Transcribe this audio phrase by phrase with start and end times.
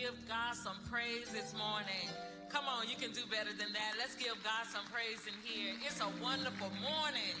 [0.00, 2.08] give God some praise this morning.
[2.48, 4.00] Come on, you can do better than that.
[4.00, 5.76] Let's give God some praise in here.
[5.84, 7.36] It's a wonderful morning.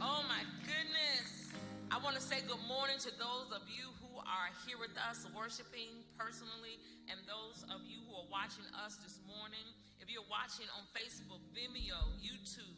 [0.00, 1.52] Oh my goodness.
[1.92, 5.28] I want to say good morning to those of you who are here with us
[5.36, 6.80] worshiping personally
[7.12, 9.68] and those of you who are watching us this morning.
[10.00, 12.72] If you're watching on Facebook, Vimeo, YouTube,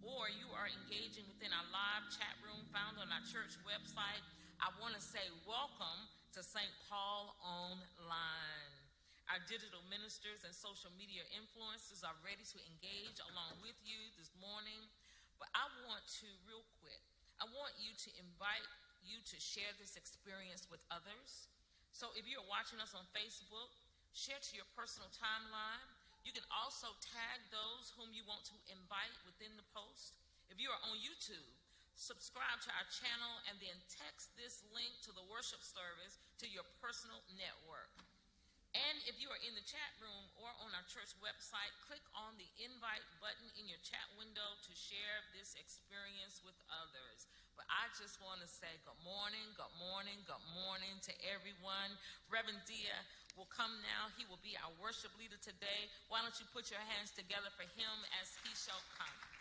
[0.00, 4.24] or you are engaging within our live chat room found on our church website,
[4.56, 6.68] I want to say welcome to St.
[6.88, 8.72] Paul Online.
[9.32, 14.32] Our digital ministers and social media influencers are ready to engage along with you this
[14.36, 14.88] morning.
[15.40, 17.00] But I want to, real quick,
[17.40, 18.68] I want you to invite
[19.04, 21.48] you to share this experience with others.
[21.92, 23.72] So if you're watching us on Facebook,
[24.12, 25.84] share to your personal timeline.
[26.26, 30.18] You can also tag those whom you want to invite within the post.
[30.52, 31.57] If you are on YouTube,
[31.98, 36.64] subscribe to our channel, and then text this link to the worship service to your
[36.78, 37.90] personal network.
[38.76, 42.36] And if you are in the chat room or on our church website, click on
[42.36, 47.26] the invite button in your chat window to share this experience with others.
[47.56, 51.96] But I just want to say good morning, good morning, good morning to everyone.
[52.28, 52.94] Reverend Dia
[53.40, 54.12] will come now.
[54.20, 55.88] He will be our worship leader today.
[56.12, 59.37] Why don't you put your hands together for him as he shall come?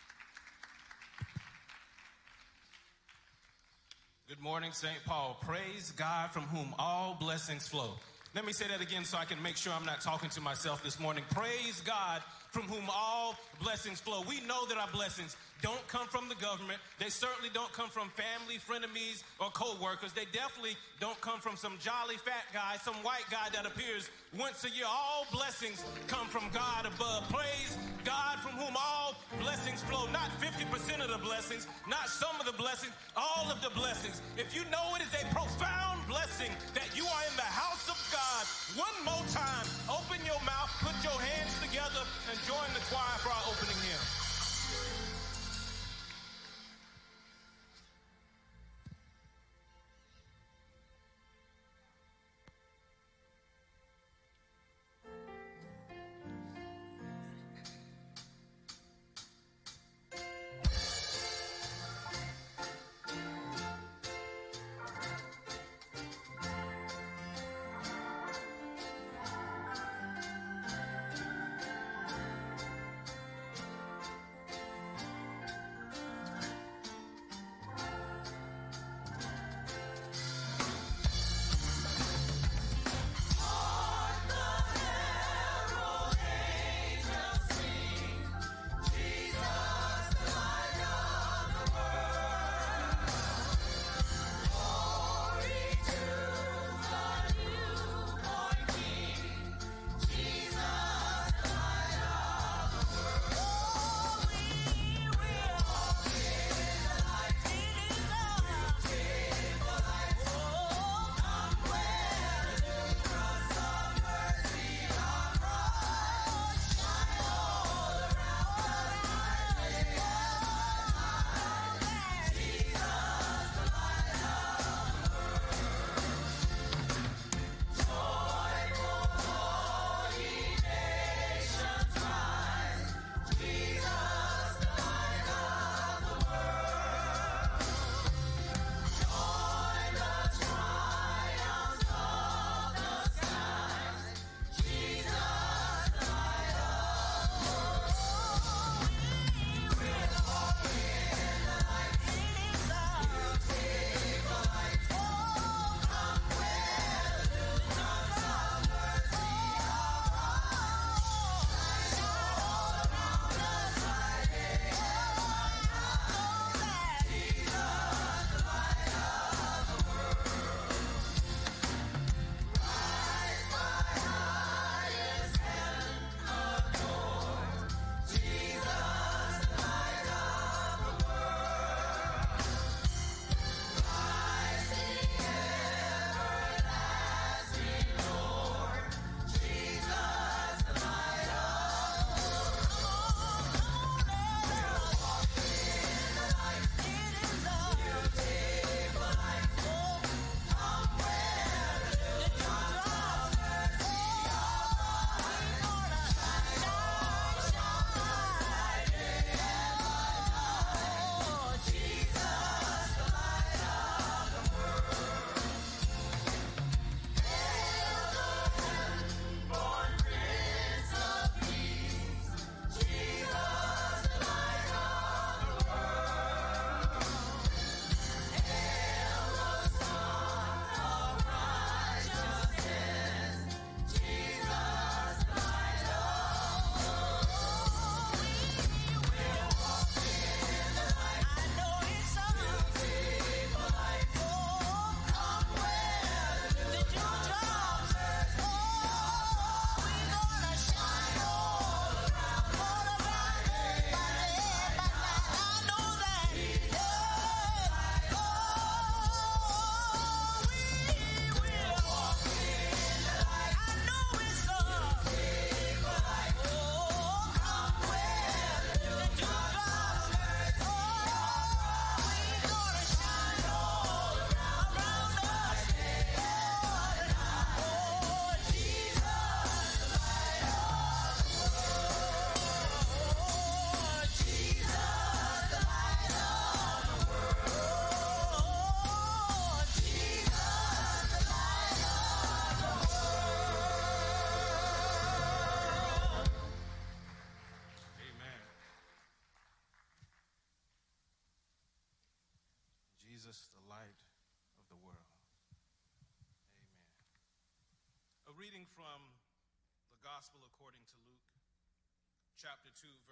[4.27, 4.97] Good morning, St.
[5.05, 5.37] Paul.
[5.39, 7.91] Praise God from whom all blessings flow.
[8.35, 10.83] Let me say that again so I can make sure I'm not talking to myself
[10.83, 11.23] this morning.
[11.31, 12.21] Praise God
[12.51, 14.23] from whom all blessings flow.
[14.27, 16.79] We know that our blessings don't come from the government.
[16.99, 20.13] They certainly don't come from family, frenemies, or co-workers.
[20.13, 24.63] They definitely don't come from some jolly fat guy, some white guy that appears once
[24.65, 24.85] a year.
[24.87, 27.27] All blessings come from God above.
[27.29, 30.05] Praise God from whom all blessings flow.
[30.11, 34.21] Not 50% of the blessings, not some of the blessings, all of the blessings.
[34.37, 37.97] If you know it is a profound blessing that you are in the house of
[38.13, 38.45] God,
[38.77, 43.29] one more time, open your mouth, put your hands together, and join the choir for
[43.33, 44.26] our opening hymn.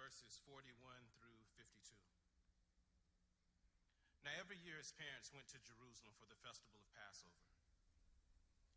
[0.06, 0.70] Verses 41
[1.18, 1.98] through 52.
[4.22, 7.42] Now, every year his parents went to Jerusalem for the festival of Passover.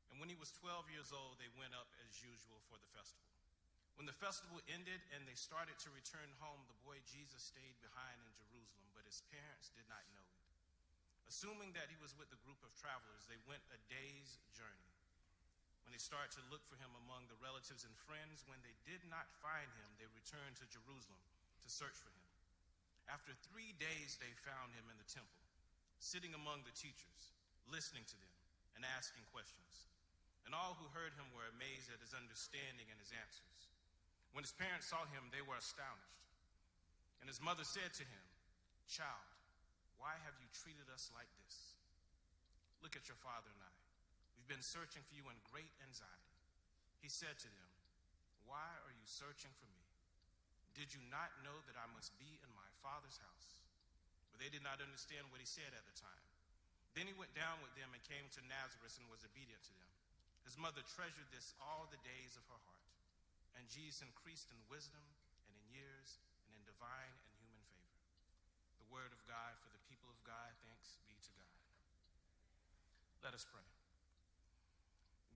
[0.09, 3.29] And when he was 12 years old, they went up as usual for the festival.
[3.93, 8.17] When the festival ended and they started to return home, the boy Jesus stayed behind
[8.25, 10.41] in Jerusalem, but his parents did not know it.
[11.29, 14.88] Assuming that he was with the group of travelers, they went a day's journey.
[15.99, 19.67] Started to look for him among the relatives and friends, when they did not find
[19.75, 21.19] him, they returned to Jerusalem
[21.59, 22.27] to search for him.
[23.11, 25.43] After three days, they found him in the temple,
[25.99, 27.35] sitting among the teachers,
[27.67, 28.35] listening to them
[28.79, 29.91] and asking questions.
[30.47, 33.69] And all who heard him were amazed at his understanding and his answers.
[34.31, 36.23] When his parents saw him, they were astonished.
[37.19, 38.25] And his mother said to him,
[38.87, 39.29] Child,
[39.99, 41.75] why have you treated us like this?
[42.79, 43.68] Look at your father and I.
[44.49, 46.33] Been searching for you in great anxiety.
[47.05, 47.69] He said to them,
[48.49, 49.85] Why are you searching for me?
[50.73, 53.61] Did you not know that I must be in my father's house?
[54.33, 56.25] But they did not understand what he said at the time.
[56.97, 59.93] Then he went down with them and came to Nazareth and was obedient to them.
[60.49, 62.89] His mother treasured this all the days of her heart.
[63.53, 65.05] And Jesus increased in wisdom
[65.45, 66.17] and in years
[66.49, 68.01] and in divine and human favor.
[68.81, 70.57] The word of God for the people of God.
[70.65, 71.53] Thanks be to God.
[73.21, 73.78] Let us pray.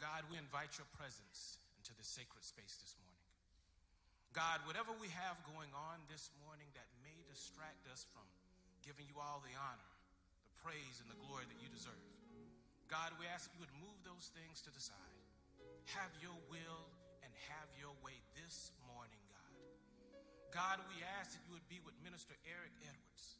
[0.04, 3.24] God, we invite your presence into the sacred space this morning.
[4.36, 8.28] God, whatever we have going on this morning that may distract us from
[8.84, 9.92] giving you all the honor,
[10.44, 12.04] the praise, and the glory that you deserve.
[12.92, 15.24] God, we ask that you would move those things to the side.
[15.96, 16.84] Have your will
[17.24, 19.56] and have your way this morning, God.
[20.52, 23.40] God, we ask that you would be with Minister Eric Edwards.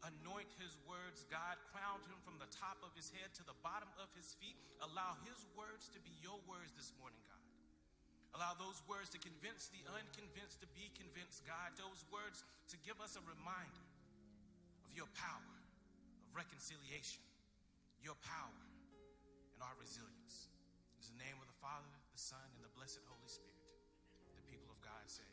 [0.00, 1.60] Anoint his words, God.
[1.76, 4.56] Crown him from the top of his head to the bottom of his feet.
[4.80, 7.44] Allow his words to be your words this morning, God.
[8.32, 11.76] Allow those words to convince the unconvinced to be convinced, God.
[11.76, 13.84] Those words to give us a reminder
[14.86, 15.52] of your power,
[16.24, 17.20] of reconciliation,
[18.00, 18.60] your power,
[19.52, 20.48] and our resilience.
[21.04, 23.60] In the name of the Father, the Son, and the blessed Holy Spirit,
[24.38, 25.26] the people of God say,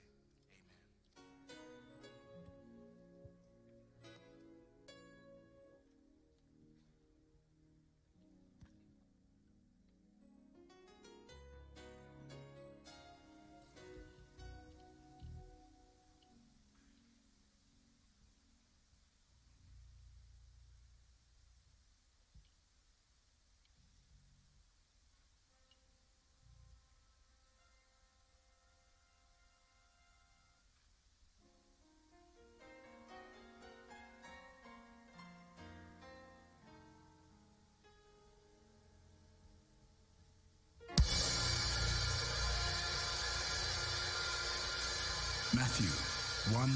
[45.67, 46.71] Matthew 1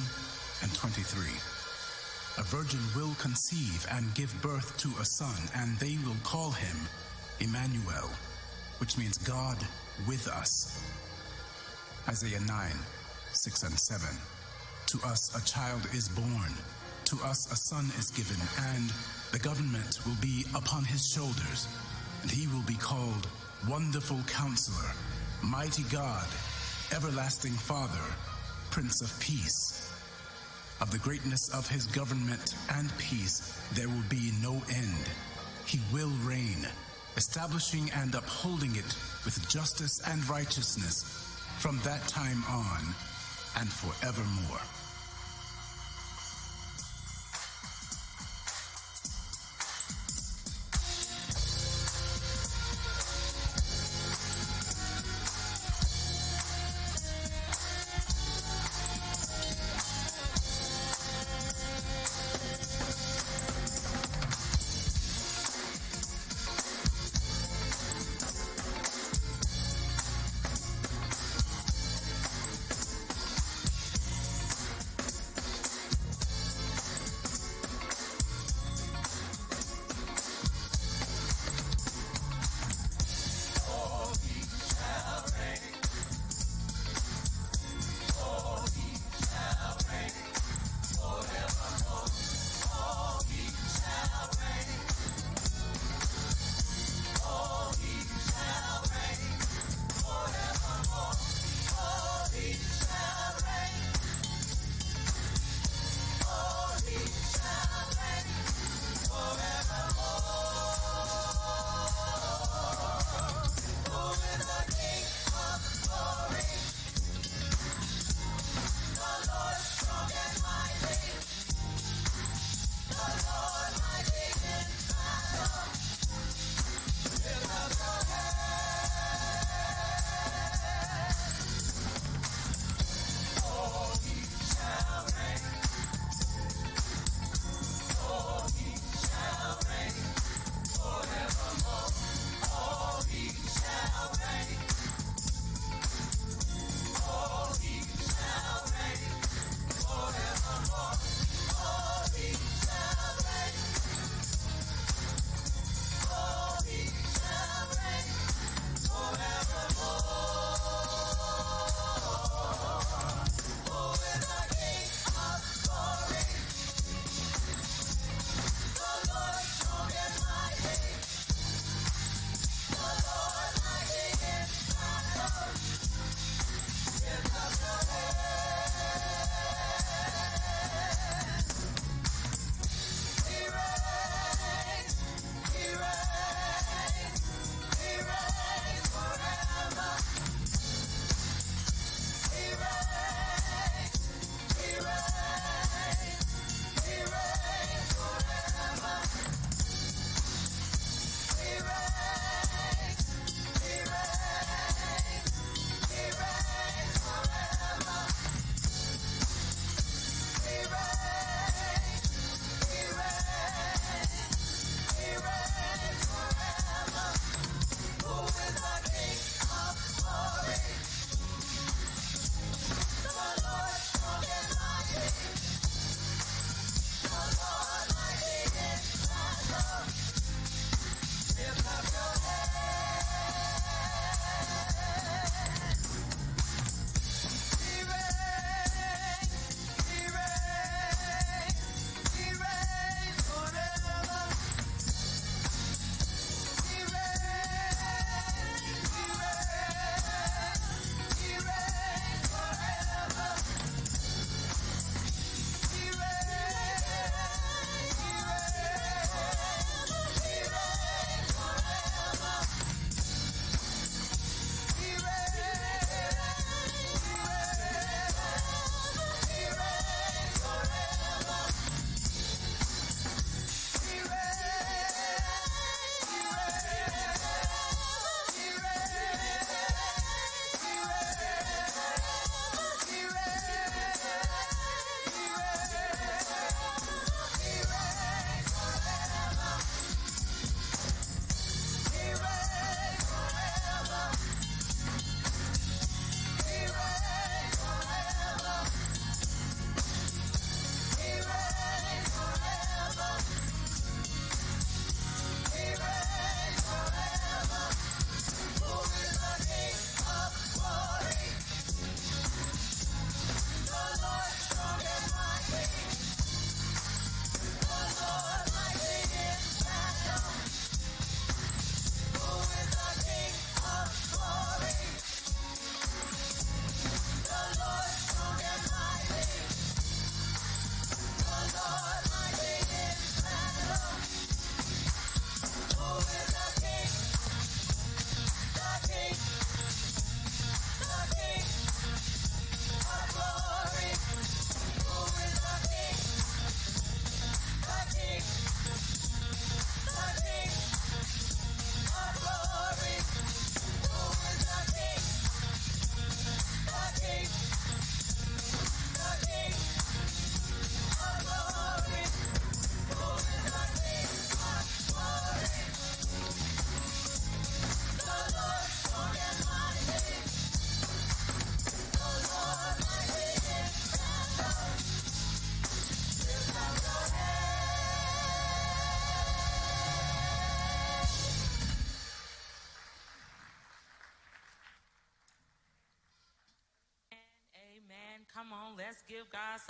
[0.64, 1.24] and 23.
[2.40, 6.76] A virgin will conceive and give birth to a son, and they will call him
[7.40, 8.10] Emmanuel,
[8.80, 9.56] which means God
[10.10, 10.84] with us.
[12.10, 12.72] Isaiah 9,
[13.32, 14.10] 6 and 7.
[14.88, 16.52] To us a child is born,
[17.06, 18.42] to us a son is given,
[18.76, 18.92] and
[19.32, 21.66] the government will be upon his shoulders,
[22.24, 23.26] and he will be called
[23.70, 24.92] Wonderful Counselor,
[25.42, 26.28] Mighty God,
[26.92, 28.04] Everlasting Father
[28.72, 29.92] Prince of Peace.
[30.80, 35.10] Of the greatness of his government and peace, there will be no end.
[35.66, 36.66] He will reign,
[37.18, 41.04] establishing and upholding it with justice and righteousness
[41.60, 42.80] from that time on
[43.60, 44.81] and forevermore.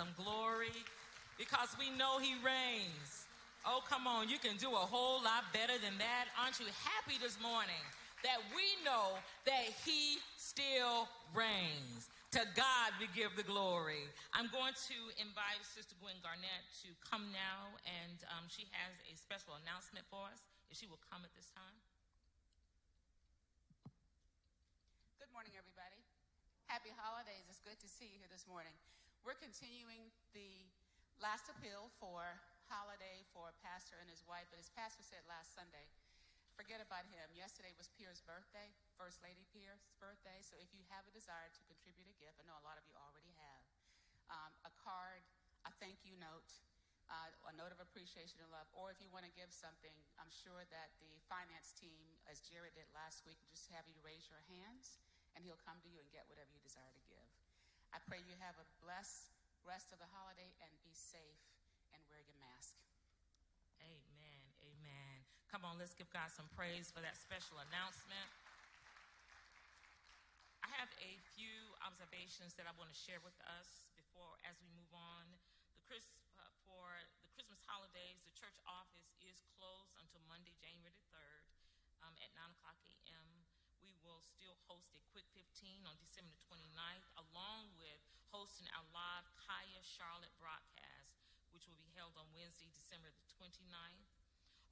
[0.01, 0.73] Some glory
[1.37, 3.29] because we know He reigns.
[3.61, 6.25] Oh, come on, you can do a whole lot better than that.
[6.41, 7.85] Aren't you happy this morning
[8.25, 9.13] that we know
[9.45, 11.05] that He still
[11.37, 12.09] reigns?
[12.33, 14.07] To God we give the glory.
[14.31, 19.13] I'm going to invite Sister Gwen Garnett to come now, and um, she has a
[19.19, 20.41] special announcement for us.
[20.71, 21.77] If she will come at this time.
[25.19, 25.99] Good morning, everybody.
[26.71, 27.43] Happy holidays.
[27.51, 28.71] It's good to see you here this morning.
[29.21, 30.65] We're continuing the
[31.21, 35.53] last appeal for holiday for a pastor and his wife, but as Pastor said last
[35.53, 35.85] Sunday,
[36.57, 37.29] forget about him.
[37.37, 40.41] Yesterday was Pierre's birthday, First Lady Pierre's birthday.
[40.41, 42.85] So if you have a desire to contribute a gift, I know a lot of
[42.89, 43.61] you already have,
[44.33, 45.21] um, a card,
[45.69, 46.57] a thank you note,
[47.13, 50.33] uh, a note of appreciation and love, or if you want to give something, I'm
[50.33, 54.41] sure that the finance team, as Jared did last week, just have you raise your
[54.49, 54.97] hands
[55.37, 57.40] and he'll come to you and get whatever you desire to give.
[57.91, 59.35] I pray you have a blessed
[59.67, 61.43] rest of the holiday and be safe
[61.91, 62.79] and wear your mask.
[63.83, 64.43] Amen.
[64.63, 65.15] Amen.
[65.51, 68.31] Come on, let's give God some praise for that special announcement.
[70.63, 74.71] I have a few observations that I want to share with us before, as we
[74.71, 75.27] move on.
[75.75, 76.07] The Chris,
[76.39, 81.43] uh, for the Christmas holidays, the church office is closed until Monday, January the 3rd
[82.07, 83.40] um, at 9 o'clock a.m.
[84.01, 88.01] Will still host a Quick 15 on December the 29th, along with
[88.33, 91.21] hosting our live Kaya Charlotte broadcast,
[91.53, 94.09] which will be held on Wednesday, December the 29th.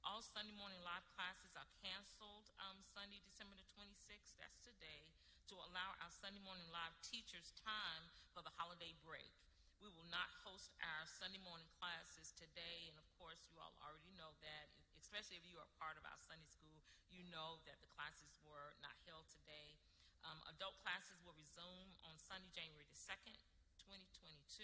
[0.02, 5.14] All Sunday morning live classes are canceled um, Sunday, December the 26th, that's today,
[5.46, 9.30] to allow our Sunday morning live teachers time for the holiday break.
[9.78, 14.10] We will not host our Sunday morning classes today, and of course, you all already
[14.18, 17.90] know that, especially if you are part of our Sunday school, you know that the
[17.96, 19.80] classes were not held today.
[20.20, 23.40] Um, adult classes will resume on Sunday, January the 2nd,
[23.80, 24.62] 2022.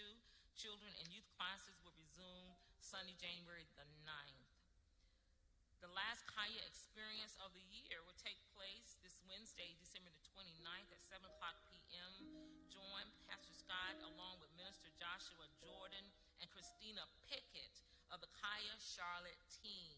[0.53, 4.47] Children and youth classes will resume Sunday, January the 9th.
[5.81, 10.89] The last Kaya experience of the year will take place this Wednesday, December the 29th
[10.93, 12.13] at 7 o'clock p.m.
[12.69, 16.05] Join Pastor Scott along with Minister Joshua Jordan
[16.41, 19.96] and Christina Pickett of the Kaya Charlotte team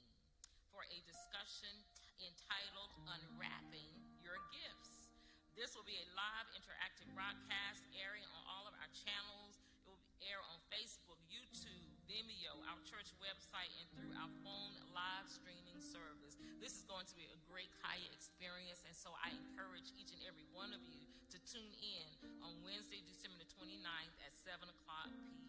[0.73, 1.73] for a discussion
[2.21, 3.89] entitled Unwrapping
[4.21, 5.09] Your Gifts.
[5.57, 9.59] This will be a live interactive broadcast airing on all of our channels.
[9.75, 15.27] It will air on Facebook, YouTube, Vimeo, our church website, and through our phone live
[15.27, 16.37] streaming service.
[16.61, 20.21] This is going to be a great Kaya experience, and so I encourage each and
[20.29, 21.01] every one of you
[21.33, 22.07] to tune in
[22.45, 25.48] on Wednesday, December the 29th at 7 o'clock p.m.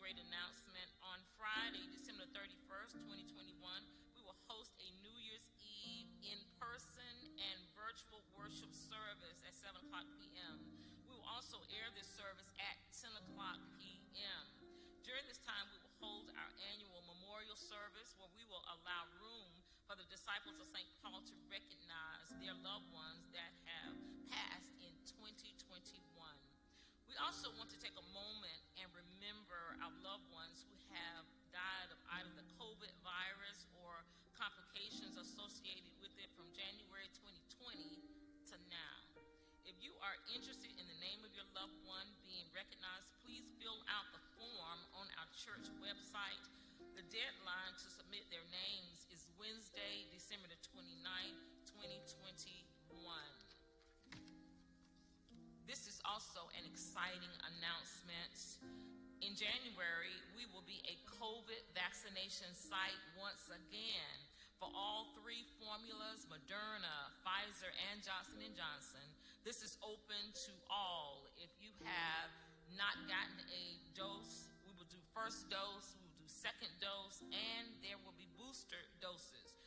[0.00, 0.88] Great announcement.
[1.12, 3.04] On Friday, December 31st,
[3.36, 3.52] 2021,
[4.16, 9.76] we will host a New Year's Eve in person and virtual worship service at 7
[9.76, 10.56] o'clock p.m.
[11.04, 14.44] We will also air this service at 10 o'clock p.m.
[15.04, 19.52] During this time, we will hold our annual memorial service where we will allow room
[19.84, 20.88] for the disciples of St.
[21.04, 24.00] Paul to recognize their loved ones that have
[24.32, 26.00] passed in 2021.
[27.04, 28.69] We also want to take a moment
[29.50, 33.98] remember our loved ones who have died of either the COVID virus or
[34.38, 37.98] complications associated with it from January 2020
[38.46, 38.96] to now.
[39.66, 43.82] If you are interested in the name of your loved one being recognized, please fill
[43.90, 46.46] out the form on our church website.
[46.94, 51.42] The deadline to submit their names is Wednesday, December the 29th,
[51.74, 53.02] 2021.
[55.66, 58.99] This is also an exciting announcement.
[59.20, 64.16] In January, we will be a COVID vaccination site once again
[64.56, 69.04] for all three formulas, Moderna, Pfizer, and Johnson & Johnson.
[69.44, 71.28] This is open to all.
[71.36, 72.32] If you have
[72.80, 77.68] not gotten a dose, we will do first dose, we will do second dose, and
[77.84, 79.59] there will be booster doses.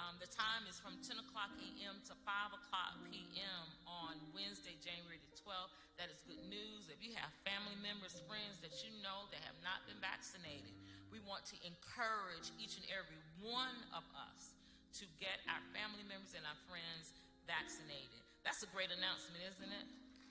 [0.00, 2.00] Um, the time is from 10 o'clock a.m.
[2.08, 3.64] to 5 o'clock p.m.
[3.84, 5.76] on Wednesday, January the 12th.
[6.00, 6.88] That is good news.
[6.88, 10.72] If you have family members, friends that you know that have not been vaccinated,
[11.12, 14.56] we want to encourage each and every one of us
[14.96, 17.12] to get our family members and our friends
[17.44, 18.24] vaccinated.
[18.40, 19.86] That's a great announcement, isn't it?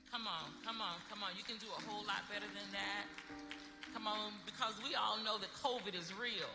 [0.10, 1.38] Come on, come on, come on.
[1.38, 3.06] You can do a whole lot better than that.
[3.94, 6.50] Come on, because we all know that COVID is real.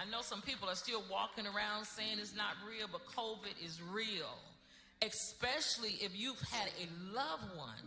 [0.00, 3.82] I know some people are still walking around saying it's not real, but COVID is
[3.82, 4.32] real.
[5.02, 7.84] Especially if you've had a loved one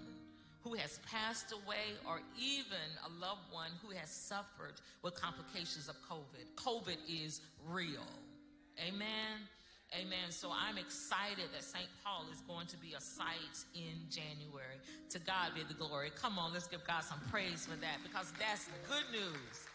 [0.64, 5.96] who has passed away or even a loved one who has suffered with complications of
[6.08, 6.46] COVID.
[6.56, 8.06] COVID is real.
[8.88, 9.42] Amen.
[10.00, 10.30] Amen.
[10.30, 11.90] So I'm excited that St.
[12.04, 14.78] Paul is going to be a site in January.
[15.10, 16.12] To God be the glory.
[16.16, 19.66] Come on, let's give God some praise for that because that's good news.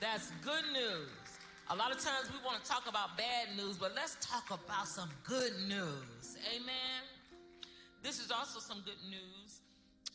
[0.00, 1.23] That's good news.
[1.72, 4.84] A lot of times we want to talk about bad news, but let's talk about
[4.84, 6.36] some good news.
[6.52, 7.00] Amen.
[8.04, 9.64] This is also some good news.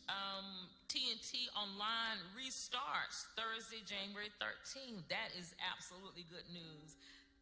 [0.06, 0.46] Um,
[0.86, 5.02] TNT Online restarts Thursday, January 13th.
[5.10, 6.94] That is absolutely good news.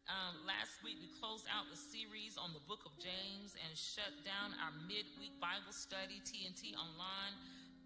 [0.09, 4.09] Um, last week, we closed out the series on the book of James and shut
[4.25, 7.37] down our midweek Bible study, TNT Online.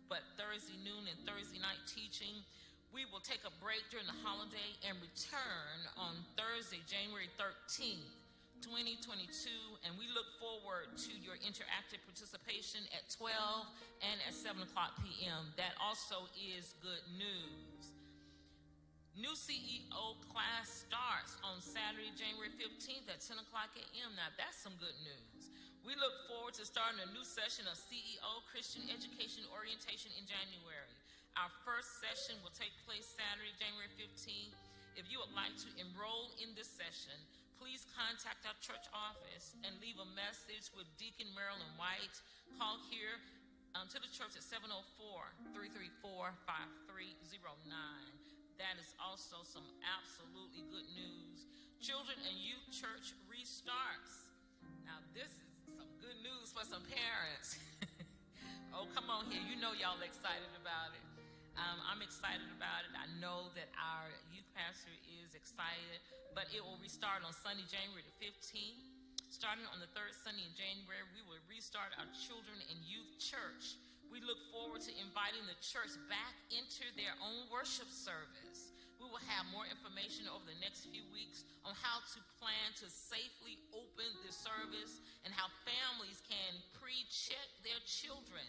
[0.07, 2.47] But Thursday noon and Thursday night teaching,
[2.93, 8.21] we will take a break during the holiday and return on Thursday, January 13th.
[8.63, 9.27] 2022,
[9.83, 13.35] and we look forward to your interactive participation at 12
[13.99, 15.51] and at 7 o'clock p.m.
[15.59, 17.91] That also is good news.
[19.19, 24.15] New CEO class starts on Saturday, January 15th at 10 o'clock a.m.
[24.15, 25.51] Now, that's some good news.
[25.83, 30.95] We look forward to starting a new session of CEO Christian Education Orientation in January.
[31.37, 34.57] Our first session will take place Saturday, January 15th.
[34.93, 37.17] If you would like to enroll in this session,
[37.57, 42.17] please contact our church office and leave a message with Deacon Marilyn White.
[42.61, 43.17] Call here
[43.73, 44.77] um, to the church at 704
[45.57, 48.23] 334 5309
[48.61, 51.49] that is also some absolutely good news.
[51.81, 54.31] Children and Youth Church restarts.
[54.87, 57.59] Now, this is some good news for some parents.
[58.75, 59.43] oh, come on here.
[59.43, 61.12] You know y'all excited about it.
[61.53, 62.93] Um, I'm excited about it.
[62.97, 64.89] I know that our youth pastor
[65.21, 66.01] is excited,
[66.33, 68.81] but it will restart on Sunday, January the 15th.
[69.29, 73.77] Starting on the third Sunday in January, we will restart our children and youth church.
[74.09, 78.73] We look forward to inviting the church back into their own worship service.
[79.01, 82.87] We will have more information over the next few weeks on how to plan to
[82.89, 88.47] safely open the service and how families can pre check their children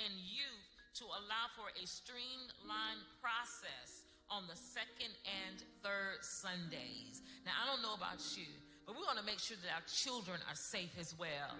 [0.00, 7.24] and youth to allow for a streamlined process on the second and third Sundays.
[7.44, 8.48] Now, I don't know about you,
[8.84, 11.56] but we want to make sure that our children are safe as well.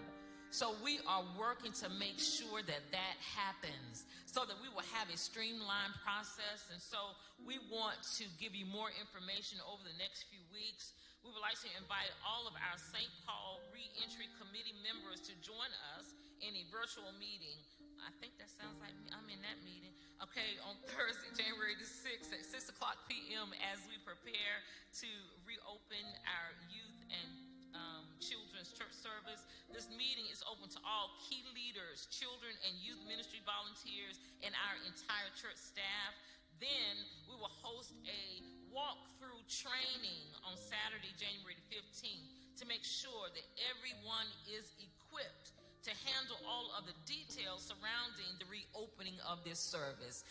[0.53, 5.09] So we are working to make sure that that happens so that we will have
[5.09, 6.69] a streamlined process.
[6.69, 10.93] And so we want to give you more information over the next few weeks.
[11.25, 13.09] We would like to invite all of our St.
[13.25, 16.13] Paul Reentry Committee members to join us
[16.45, 17.57] in a virtual meeting.
[18.03, 19.07] I think that sounds like me.
[19.15, 19.95] I'm in that meeting.
[20.19, 23.55] Okay, on Thursday, January the 6th at 6 o'clock p.m.
[23.71, 24.59] as we prepare
[25.03, 25.09] to
[25.47, 27.29] reopen our youth and
[27.73, 29.47] um, children's church service.
[29.71, 34.77] This meeting is open to all key leaders, children and youth ministry volunteers, and our
[34.85, 36.13] entire church staff.
[36.61, 36.95] Then
[37.27, 38.23] we will host a
[38.71, 42.29] walkthrough training on Saturday, January the 15th,
[42.61, 45.42] to make sure that everyone is equipped
[45.83, 50.23] to handle all of the details surrounding the reopening of this service.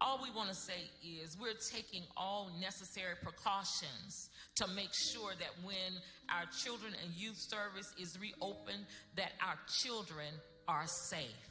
[0.00, 5.52] All we want to say is we're taking all necessary precautions to make sure that
[5.64, 8.86] when our children and youth service is reopened
[9.16, 10.32] that our children
[10.66, 11.48] are safe.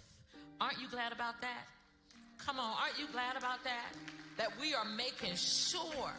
[0.60, 1.68] Aren't you glad about that?
[2.38, 3.94] Come on aren't you glad about that?
[4.38, 6.14] That we are making sure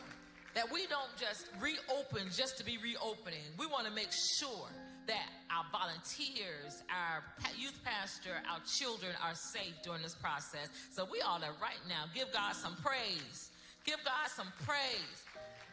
[0.54, 3.42] that we don't just reopen just to be reopening.
[3.58, 4.70] We want to make sure
[5.06, 7.22] that our volunteers, our
[7.56, 10.68] youth pastor, our children are safe during this process.
[10.90, 13.50] So we ought to right now give God some praise.
[13.84, 15.24] Give God some praise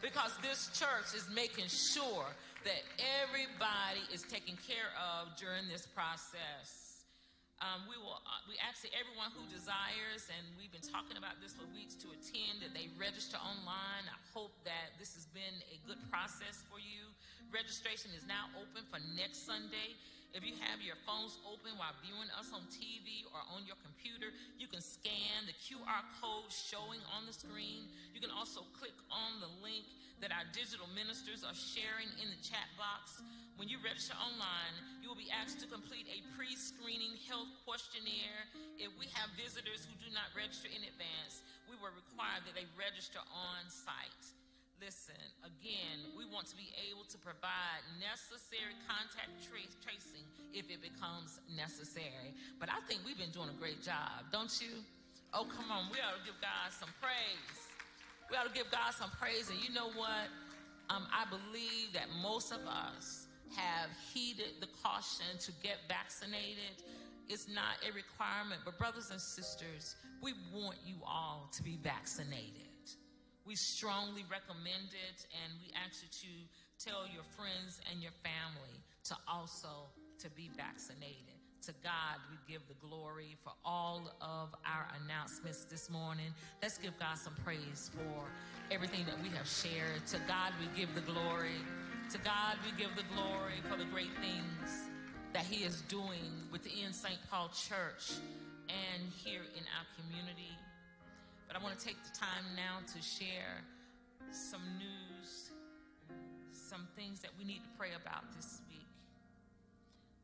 [0.02, 2.26] because this church is making sure
[2.64, 2.82] that
[3.22, 6.81] everybody is taken care of during this process.
[7.62, 11.38] Um, we will uh, we ask that everyone who desires, and we've been talking about
[11.38, 14.02] this for weeks, to attend, that they register online.
[14.10, 17.06] I hope that this has been a good process for you.
[17.54, 19.94] Registration is now open for next Sunday.
[20.32, 24.32] If you have your phones open while viewing us on TV or on your computer,
[24.56, 27.92] you can scan the QR code showing on the screen.
[28.16, 29.84] You can also click on the link
[30.24, 33.20] that our digital ministers are sharing in the chat box.
[33.60, 34.72] When you register online,
[35.04, 38.48] you will be asked to complete a pre screening health questionnaire.
[38.80, 42.64] If we have visitors who do not register in advance, we will require that they
[42.80, 44.24] register on site.
[44.82, 50.82] Listen, again, we want to be able to provide necessary contact trace, tracing if it
[50.82, 52.34] becomes necessary.
[52.58, 54.82] But I think we've been doing a great job, don't you?
[55.30, 55.86] Oh, come on.
[55.94, 57.62] We ought to give God some praise.
[58.26, 59.54] We ought to give God some praise.
[59.54, 60.26] And you know what?
[60.90, 66.82] Um, I believe that most of us have heeded the caution to get vaccinated.
[67.30, 72.71] It's not a requirement, but brothers and sisters, we want you all to be vaccinated
[73.46, 76.32] we strongly recommend it and we ask you to
[76.78, 81.38] tell your friends and your family to also to be vaccinated.
[81.66, 86.34] To God, we give the glory for all of our announcements this morning.
[86.60, 88.24] Let's give God some praise for
[88.70, 90.06] everything that we have shared.
[90.08, 91.62] To God, we give the glory.
[92.10, 94.90] To God, we give the glory for the great things
[95.32, 97.18] that He is doing within St.
[97.30, 98.18] Paul Church
[98.68, 100.58] and here in our community.
[101.52, 103.60] But I want to take the time now to share
[104.32, 105.52] some news,
[106.48, 108.88] some things that we need to pray about this week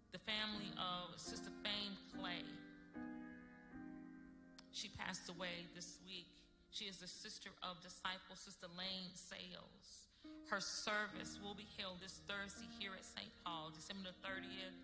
[0.09, 2.49] the family of Sister Fame Clay.
[4.73, 6.33] She passed away this week.
[6.73, 10.09] She is the sister of disciple Sister Lane Sales.
[10.49, 13.29] Her service will be held this Thursday here at St.
[13.45, 14.81] Paul, December the 30th.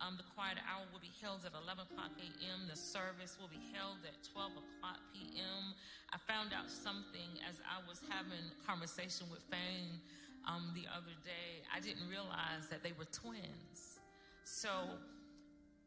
[0.00, 2.70] Um, the quiet hour will be held at 11 o'clock a.m.
[2.70, 5.74] The service will be held at 12 o'clock p.m.
[6.14, 9.98] I found out something as I was having conversation with Fame
[10.46, 11.66] um, the other day.
[11.74, 13.98] I didn't realize that they were twins.
[14.44, 14.70] So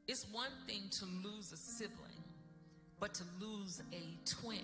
[0.08, 2.20] it's one thing to lose a sibling,
[3.00, 4.60] but to lose a twin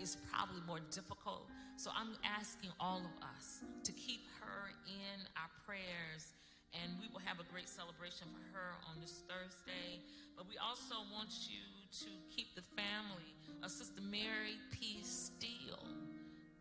[0.00, 1.48] is probably more difficult.
[1.76, 6.34] So I'm asking all of us to keep her in our prayers,
[6.82, 10.02] and we will have a great celebration for her on this Thursday.
[10.36, 11.62] But we also want you
[12.04, 14.98] to keep the family of Sister Mary P.
[15.02, 15.86] Steele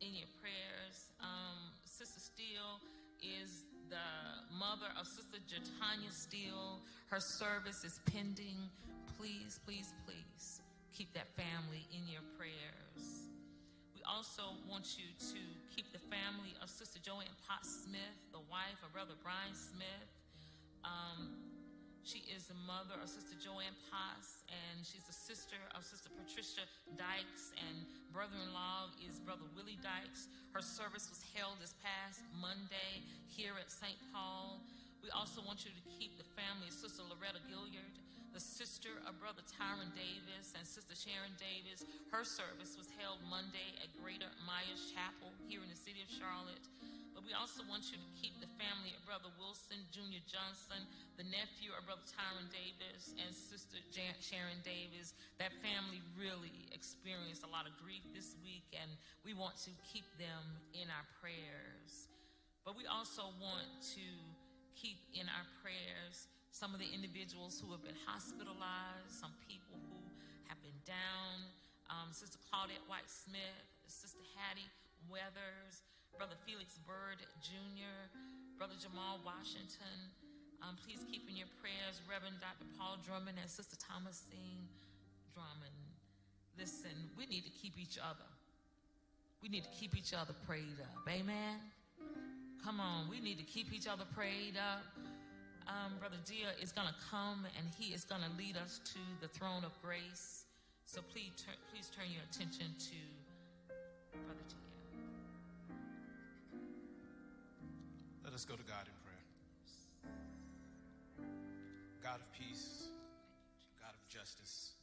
[0.01, 1.09] in your prayers.
[1.19, 2.77] Um, Sister Steele
[3.21, 6.79] is the mother of Sister Jatanya Steele.
[7.07, 8.57] Her service is pending.
[9.17, 10.61] Please, please, please
[10.93, 13.32] keep that family in your prayers.
[14.07, 15.41] Also want you to
[15.73, 20.09] keep the family of Sister Joanne Potts Smith, the wife of Brother Brian Smith.
[20.83, 21.43] Um,
[22.03, 26.67] she is the mother of Sister Joanne Potts, and she's the sister of Sister Patricia
[26.99, 30.27] Dykes, and brother-in-law is Brother Willie Dykes.
[30.51, 33.95] Her service was held this past Monday here at St.
[34.11, 34.59] Paul.
[34.99, 37.95] We also want you to keep the family of Sister Loretta Gilliard,
[38.33, 41.85] the sister of Brother Tyron Davis and Sister Sharon Davis.
[42.09, 46.65] Her service was held Monday at Greater Myers Chapel here in the city of Charlotte.
[47.13, 50.17] But we also want you to keep the family of Brother Wilson Jr.
[50.25, 50.81] Johnson,
[51.13, 55.13] the nephew of Brother Tyron Davis, and Sister Jan- Sharon Davis.
[55.37, 58.89] That family really experienced a lot of grief this week, and
[59.21, 60.41] we want to keep them
[60.73, 62.09] in our prayers.
[62.65, 64.07] But we also want to
[64.73, 69.97] keep in our prayers some of the individuals who have been hospitalized, some people who
[70.45, 71.49] have been down.
[71.89, 74.69] Um, Sister Claudette White Smith, Sister Hattie
[75.09, 75.81] Weathers,
[76.13, 78.05] Brother Felix Bird Jr.,
[78.61, 79.97] Brother Jamal Washington.
[80.61, 82.69] Um, please keep in your prayers Reverend Dr.
[82.77, 84.69] Paul Drummond and Sister Thomasine
[85.33, 85.83] Drummond.
[86.53, 88.29] Listen, we need to keep each other.
[89.41, 91.01] We need to keep each other prayed up.
[91.09, 91.57] Amen.
[92.63, 94.85] Come on, we need to keep each other prayed up.
[95.67, 98.99] Um, Brother Dia is going to come and he is going to lead us to
[99.21, 100.45] the throne of grace.
[100.85, 102.99] So please, tur- please turn your attention to
[104.27, 104.59] Brother Dia.
[108.23, 109.23] Let us go to God in prayer.
[112.03, 112.91] God of peace,
[113.79, 114.73] God of justice,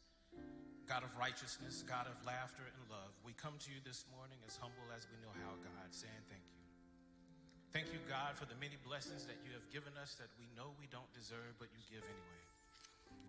[0.88, 4.56] God of righteousness, God of laughter and love, we come to you this morning as
[4.56, 6.59] humble as we know how, God, saying thank you.
[7.70, 10.74] Thank you, God, for the many blessings that you have given us that we know
[10.82, 12.42] we don't deserve, but you give anyway.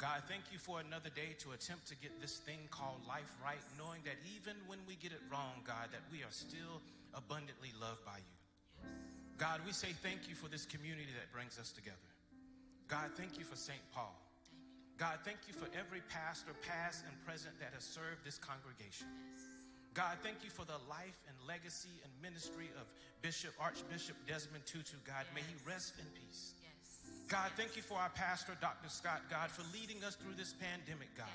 [0.02, 3.62] God, thank you for another day to attempt to get this thing called life right,
[3.78, 6.82] knowing that even when we get it wrong, God, that we are still
[7.14, 8.38] abundantly loved by you.
[9.38, 12.10] God, we say thank you for this community that brings us together.
[12.90, 13.82] God, thank you for St.
[13.94, 14.18] Paul.
[14.98, 19.06] God, thank you for every pastor, past and present, that has served this congregation.
[19.94, 22.88] God, thank you for the life and legacy and ministry of
[23.22, 24.96] Bishop, Archbishop Desmond Tutu.
[25.04, 26.56] God, may he rest in peace.
[26.64, 27.28] Yes.
[27.28, 28.88] God, thank you for our pastor, Dr.
[28.88, 31.28] Scott, God, for leading us through this pandemic, God.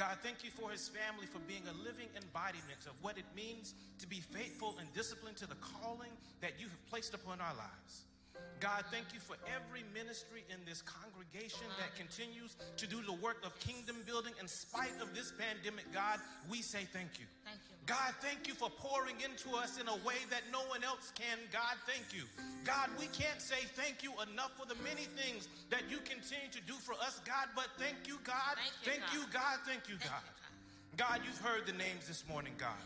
[0.00, 3.74] God, thank you for his family for being a living embodiment of what it means
[4.00, 6.08] to be faithful and disciplined to the calling
[6.40, 8.08] that you have placed upon our lives.
[8.60, 12.00] God, thank you for every ministry in this congregation that uh-huh.
[12.00, 15.84] continues to do the work of kingdom building in spite of this pandemic.
[15.92, 17.28] God, we say thank you.
[17.44, 17.59] Thank you.
[17.86, 21.38] God, thank you for pouring into us in a way that no one else can.
[21.50, 22.22] God, thank you.
[22.64, 26.62] God, we can't say thank you enough for the many things that you continue to
[26.66, 28.54] do for us, God, but thank you, God.
[28.84, 29.58] Thank you, you, God.
[29.66, 30.22] Thank you, God.
[30.96, 32.78] God, you've heard the names this morning, God.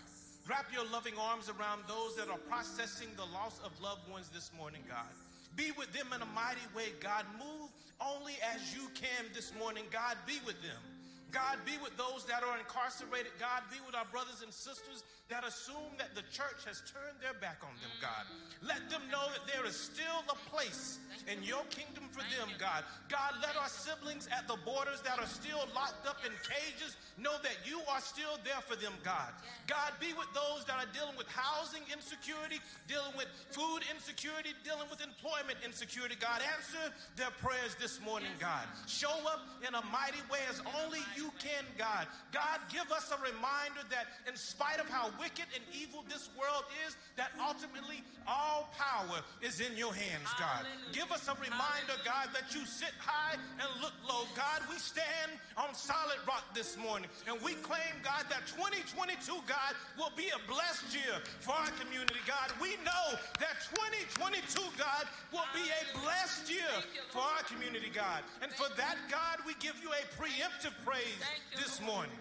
[0.49, 4.51] Wrap your loving arms around those that are processing the loss of loved ones this
[4.57, 5.09] morning, God.
[5.57, 7.25] Be with them in a mighty way, God.
[7.39, 7.71] Move
[8.01, 10.17] only as you can this morning, God.
[10.27, 10.94] Be with them.
[11.35, 13.35] God, be with those that are incarcerated.
[13.43, 17.35] God, be with our brothers and sisters that assume that the church has turned their
[17.43, 18.29] back on them, God.
[18.63, 22.85] Let them know that there is still a place in your kingdom for them, God.
[23.09, 27.35] God, let our siblings at the borders that are still locked up in cages know
[27.41, 29.33] that you are still there for them, God.
[29.67, 34.87] God, be with those that are dealing with housing insecurity, dealing with food insecurity, dealing
[34.93, 36.45] with employment insecurity, God.
[36.45, 38.69] Answer their prayers this morning, God.
[38.85, 42.07] Show up in a mighty way as only you can, God.
[42.33, 46.65] God, give us a reminder that in spite of how wicked and evil this world
[46.87, 50.67] is, that ultimately all power is in your hands, God.
[50.93, 54.25] Give us a reminder, God, that you sit high and look low.
[54.35, 59.15] God, we stand on solid rock this morning and we claim, God, that 2022,
[59.47, 62.51] God, will be a blessed year for our community, God.
[62.61, 63.07] We know
[63.39, 63.63] that
[64.11, 66.75] 2022, God, will be a blessed year
[67.11, 68.23] for our community, God.
[68.43, 71.14] And for that, God, we give you a preemptive praise
[71.57, 72.17] this morning.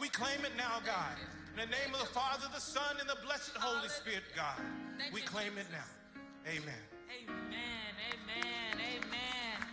[0.00, 1.16] We claim it now, God.
[1.54, 4.58] In the name of the Father, the Son, and the blessed Holy Spirit, God,
[5.12, 5.86] we claim it now.
[6.46, 6.82] Amen.
[7.22, 7.92] Amen.
[8.10, 8.98] Amen.
[8.98, 9.68] Amen.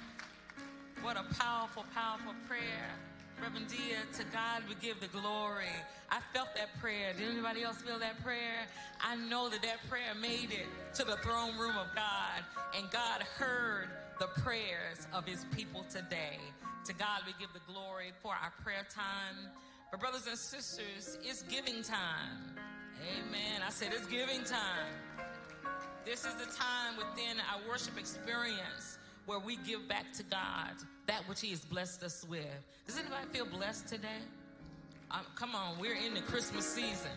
[1.02, 2.90] What a powerful, powerful prayer.
[3.42, 5.74] Reverend Dia, to God we give the glory.
[6.12, 7.14] I felt that prayer.
[7.18, 8.68] Did anybody else feel that prayer?
[9.02, 12.46] I know that that prayer made it to the throne room of God,
[12.78, 13.90] and God heard
[14.20, 16.38] the prayers of his people today.
[16.86, 19.36] To God we give the glory for our prayer time.
[19.92, 22.56] But, brothers and sisters, it's giving time.
[23.18, 23.62] Amen.
[23.66, 24.94] I said it's giving time.
[26.06, 30.74] This is the time within our worship experience where we give back to God
[31.08, 32.46] that which He has blessed us with.
[32.88, 34.22] Does anybody feel blessed today?
[35.12, 37.12] Um, come on, we're in the Christmas season.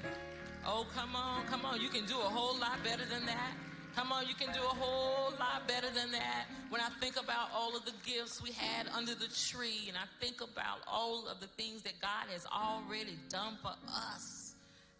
[0.66, 1.80] Oh, come on, come on.
[1.80, 3.52] You can do a whole lot better than that.
[3.94, 6.46] Come on, you can do a whole lot better than that.
[6.70, 10.06] When I think about all of the gifts we had under the tree, and I
[10.20, 14.54] think about all of the things that God has already done for us,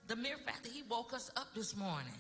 [0.06, 2.14] the mere fact that He woke us up this morning,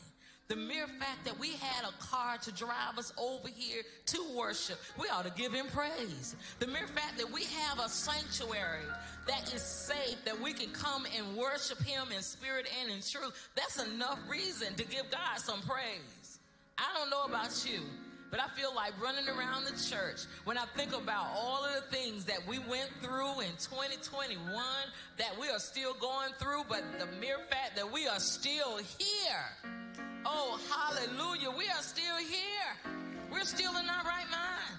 [0.48, 4.78] the mere fact that we had a car to drive us over here to worship,
[5.00, 6.36] we ought to give him praise.
[6.58, 8.84] The mere fact that we have a sanctuary
[9.26, 13.48] that is safe, that we can come and worship him in spirit and in truth,
[13.54, 16.23] that's enough reason to give God some praise.
[16.78, 17.80] I don't know about you,
[18.30, 21.96] but I feel like running around the church when I think about all of the
[21.96, 24.38] things that we went through in 2021
[25.18, 29.74] that we are still going through, but the mere fact that we are still here
[30.26, 31.50] Oh, hallelujah.
[31.56, 32.94] We are still here.
[33.30, 34.78] We're still in our right mind.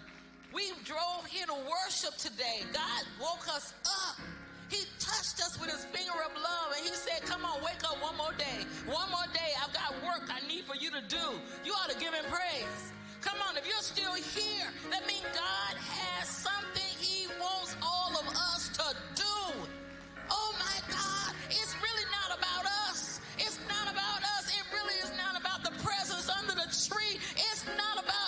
[0.53, 2.63] We drove here to worship today.
[2.73, 4.17] God woke us up.
[4.69, 8.01] He touched us with his finger of love and he said, Come on, wake up
[8.01, 8.65] one more day.
[8.85, 9.51] One more day.
[9.61, 11.25] I've got work I need for you to do.
[11.63, 12.91] You ought to give him praise.
[13.21, 18.27] Come on, if you're still here, that means God has something he wants all of
[18.29, 18.85] us to
[19.15, 19.37] do.
[20.29, 23.19] Oh my God, it's really not about us.
[23.37, 24.49] It's not about us.
[24.53, 27.17] It really is not about the presence under the tree.
[27.33, 28.24] It's not about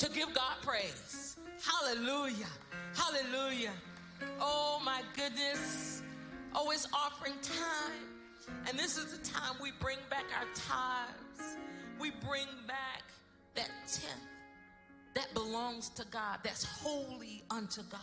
[0.00, 1.36] to give God praise.
[1.62, 2.46] Hallelujah.
[2.94, 3.72] Hallelujah.
[4.40, 6.02] Oh my goodness.
[6.54, 8.56] Oh, it's offering time.
[8.68, 11.56] And this is the time we bring back our tithes.
[12.00, 13.02] We bring back
[13.54, 14.26] that tenth
[15.14, 18.00] that belongs to God, that's holy unto God.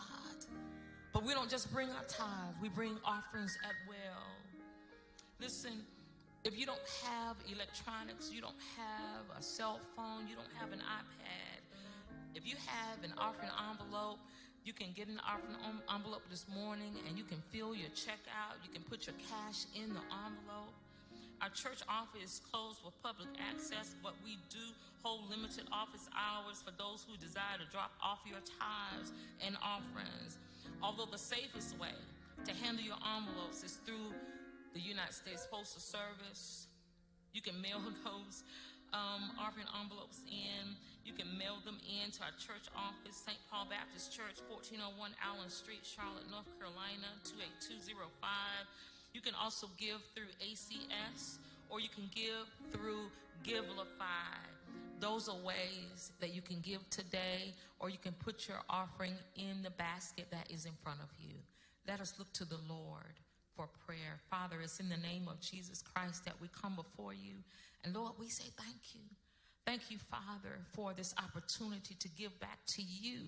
[1.14, 4.24] But we don't just bring our tithes, we bring offerings at well.
[5.40, 5.72] Listen,
[6.44, 10.80] if you don't have electronics, you don't have a cell phone, you don't have an
[10.80, 11.57] iPad,
[12.38, 14.22] if you have an offering envelope,
[14.64, 15.58] you can get an offering
[15.90, 18.62] envelope this morning and you can fill your check out.
[18.62, 20.70] You can put your cash in the envelope.
[21.42, 24.62] Our church office is closed for public access, but we do
[25.02, 30.38] hold limited office hours for those who desire to drop off your tithes and offerings.
[30.82, 31.98] Although the safest way
[32.46, 34.14] to handle your envelopes is through
[34.74, 36.68] the United States Postal Service.
[37.34, 38.46] You can mail those
[38.94, 40.76] um, offering envelopes in.
[41.08, 43.40] You can mail them in to our church office, St.
[43.48, 48.28] Paul Baptist Church, 1401 Allen Street, Charlotte, North Carolina, 28205.
[49.16, 51.40] You can also give through ACS
[51.72, 53.08] or you can give through
[53.48, 54.36] Givelify.
[55.00, 59.62] Those are ways that you can give today, or you can put your offering in
[59.62, 61.36] the basket that is in front of you.
[61.88, 63.16] Let us look to the Lord
[63.56, 64.20] for prayer.
[64.30, 67.36] Father, it's in the name of Jesus Christ that we come before you.
[67.84, 69.02] And Lord, we say thank you.
[69.68, 73.20] Thank you, Father, for this opportunity to give back to you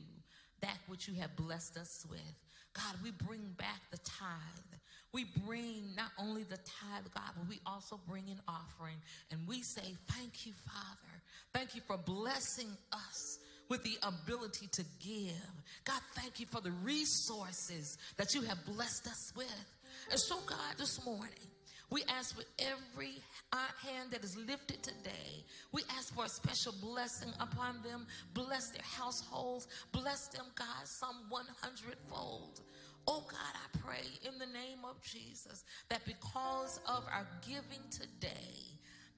[0.62, 2.34] that which you have blessed us with.
[2.72, 4.80] God, we bring back the tithe.
[5.12, 8.96] We bring not only the tithe, God, but we also bring an offering.
[9.32, 11.22] And we say, Thank you, Father.
[11.54, 15.52] Thank you for blessing us with the ability to give.
[15.84, 19.66] God, thank you for the resources that you have blessed us with.
[20.10, 21.50] And so, God, this morning,
[21.90, 23.22] we ask for every
[23.52, 25.44] uh, hand that is lifted today.
[25.72, 28.06] We ask for a special blessing upon them.
[28.34, 29.68] Bless their households.
[29.92, 32.62] Bless them, God, some 100 fold.
[33.08, 38.70] Oh God, I pray in the name of Jesus that because of our giving today,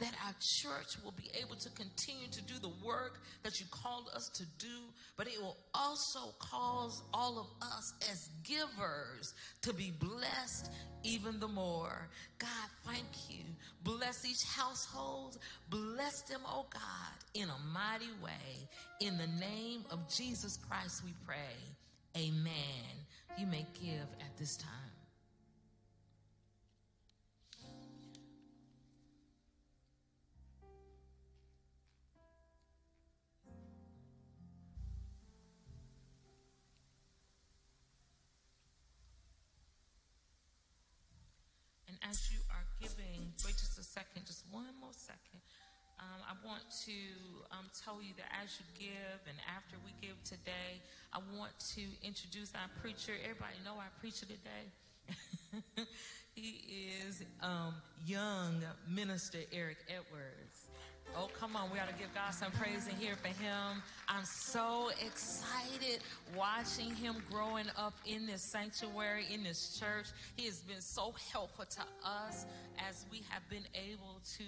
[0.02, 4.10] that our church will be able to continue to do the work that you called
[4.16, 4.80] us to do,
[5.16, 10.72] but it will also cause all of us as givers to be blessed
[11.04, 12.10] even the more.
[12.40, 13.44] God, thank you.
[13.84, 15.38] Bless each household.
[15.70, 18.68] Bless them, oh God, in a mighty way.
[19.02, 21.38] In the name of Jesus Christ, we pray.
[22.18, 23.06] Amen.
[23.38, 24.91] You may give at this time.
[42.10, 45.42] As you are giving, wait just a second, just one more second.
[46.00, 46.98] Um, I want to
[47.52, 50.82] um, tell you that as you give and after we give today,
[51.14, 53.14] I want to introduce our preacher.
[53.22, 54.66] Everybody know our preacher today?
[56.36, 56.64] he
[57.06, 57.76] is um,
[58.06, 60.68] young minister Eric Edwards.
[61.18, 61.70] Oh, come on.
[61.72, 63.82] We ought to give God some praise and hear for him.
[64.08, 66.00] I'm so excited
[66.36, 70.08] watching him growing up in this sanctuary, in this church.
[70.36, 72.46] He has been so helpful to us
[72.90, 74.44] as we have been able to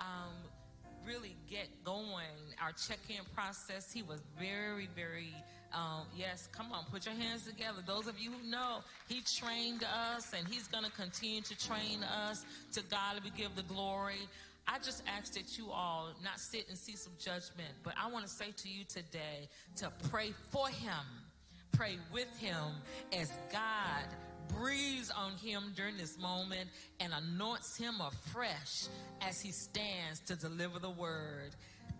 [0.00, 0.34] um,
[1.06, 2.24] really get going
[2.60, 3.92] our check-in process.
[3.92, 5.32] He was very, very
[5.74, 7.78] um, yes, come on, put your hands together.
[7.86, 12.02] Those of you who know, he trained us and he's going to continue to train
[12.02, 12.44] us.
[12.74, 14.28] To God we give the glory.
[14.66, 18.24] I just ask that you all not sit and see some judgment, but I want
[18.24, 21.04] to say to you today to pray for him,
[21.72, 22.76] pray with him
[23.12, 24.04] as God
[24.48, 26.68] breathes on him during this moment
[27.00, 28.88] and anoints him afresh
[29.20, 31.54] as he stands to deliver the word.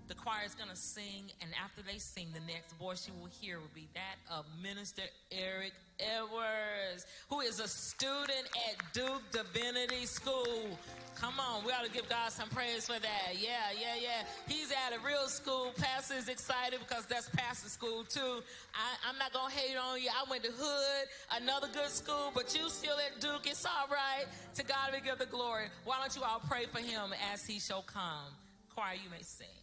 [0.08, 3.30] The choir is going to sing, and after they sing, the next voice you will
[3.30, 10.04] hear will be that of Minister Eric Edwards, who is a student at Duke Divinity
[10.04, 10.76] School.
[11.14, 13.34] Come on, we ought to give God some praise for that.
[13.34, 14.24] Yeah, yeah, yeah.
[14.48, 15.72] He's at a real school.
[15.76, 18.42] Pastor is excited because that's pastor school too.
[18.74, 20.08] I, am not gonna hate on you.
[20.10, 21.08] I went to Hood,
[21.42, 23.46] another good school, but you still at Duke.
[23.46, 24.24] It's all right.
[24.54, 25.66] To God we give the glory.
[25.84, 28.34] Why don't you all pray for him as he shall come?
[28.74, 29.61] Choir, you may sing.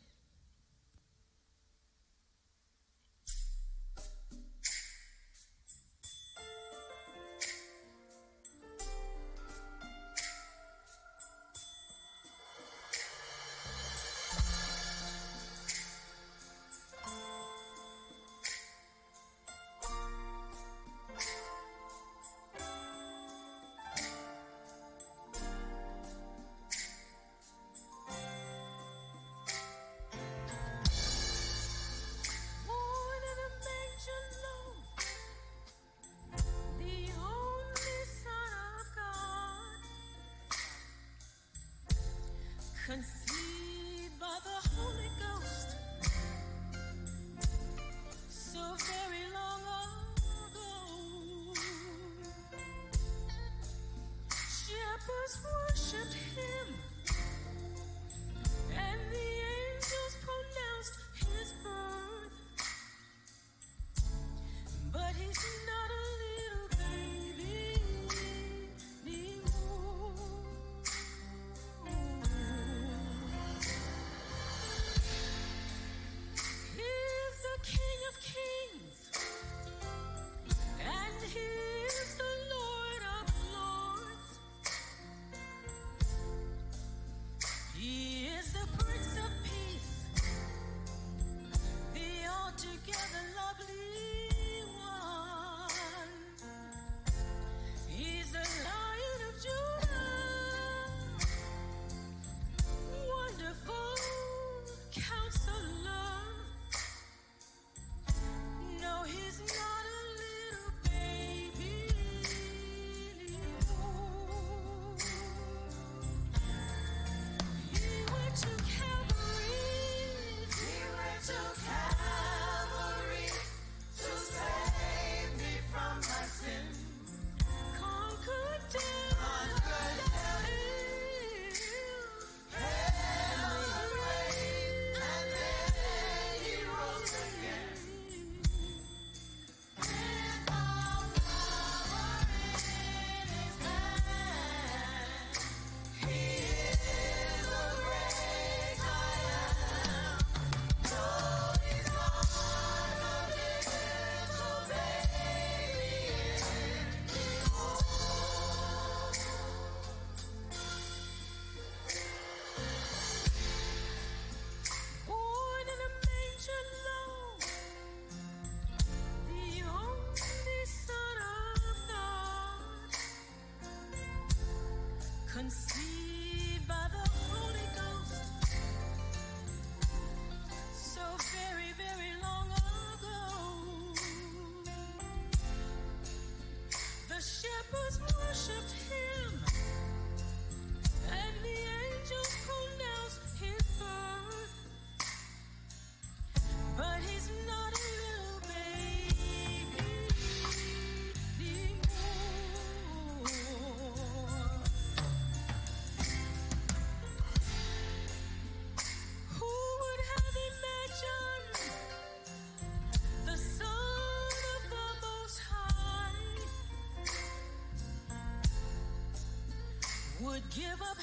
[220.39, 220.99] Would give up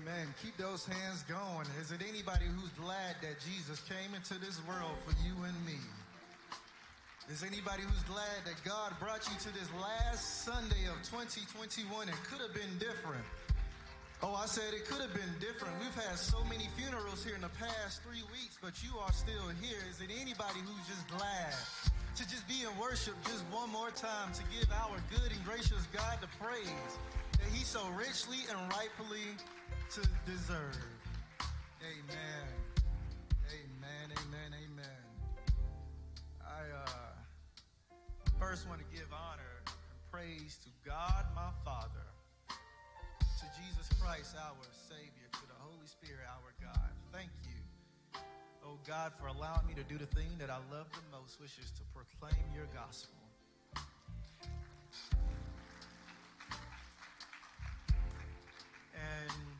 [0.00, 0.32] Amen.
[0.40, 1.68] Keep those hands going.
[1.80, 5.76] Is it anybody who's glad that Jesus came into this world for you and me?
[7.28, 11.84] Is anybody who's glad that God brought you to this last Sunday of 2021?
[12.08, 13.24] It could have been different.
[14.24, 15.76] Oh, I said it could have been different.
[15.84, 19.52] We've had so many funerals here in the past three weeks, but you are still
[19.60, 19.84] here.
[19.92, 21.52] Is it anybody who's just glad
[22.16, 25.84] to just be in worship just one more time to give our good and gracious
[25.92, 26.92] God the praise
[27.36, 29.36] that he so richly and rightfully
[29.90, 30.78] to deserve?
[31.82, 32.46] Amen.
[33.50, 34.06] Amen.
[34.22, 34.50] Amen.
[34.62, 35.02] Amen.
[36.46, 37.98] I uh,
[38.38, 39.74] first want to give honor and
[40.12, 42.06] praise to God, my Father,
[42.46, 46.90] to Jesus Christ, our Savior, to the Holy Spirit, our God.
[47.10, 48.20] Thank you,
[48.64, 51.58] oh God, for allowing me to do the thing that I love the most, which
[51.58, 53.18] is to proclaim your gospel.
[58.94, 59.50] And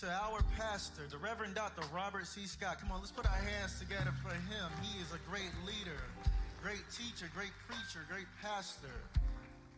[0.00, 1.84] to our pastor, the Reverend Dr.
[1.92, 2.46] Robert C.
[2.46, 2.80] Scott.
[2.80, 4.64] Come on, let's put our hands together for him.
[4.80, 6.00] He is a great leader,
[6.64, 8.96] great teacher, great preacher, great pastor.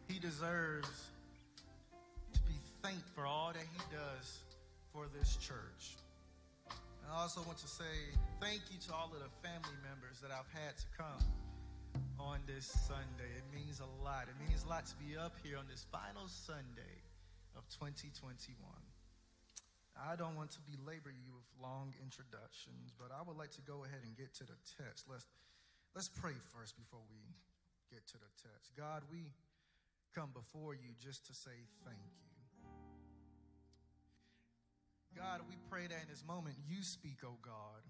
[0.07, 1.11] He deserves
[2.35, 2.55] to be
[2.87, 4.47] thanked for all that he does
[4.95, 5.99] for this church.
[6.71, 10.47] I also want to say thank you to all of the family members that I've
[10.55, 11.27] had to come
[12.23, 13.27] on this Sunday.
[13.35, 14.31] It means a lot.
[14.31, 17.03] It means a lot to be up here on this final Sunday
[17.59, 18.55] of 2021.
[19.97, 23.85] I don't want to belabor you with long introductions, but I would like to go
[23.85, 25.05] ahead and get to the text.
[25.09, 25.29] Let's
[25.95, 27.21] let's pray first before we
[27.93, 28.73] get to the text.
[28.77, 29.33] God, we
[30.17, 32.33] come before you just to say thank you.
[35.13, 37.85] God, we pray that in this moment you speak, oh God.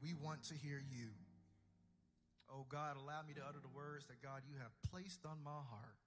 [0.00, 1.12] We want to hear you.
[2.48, 5.60] Oh God, allow me to utter the words that God you have placed on my
[5.68, 6.00] heart.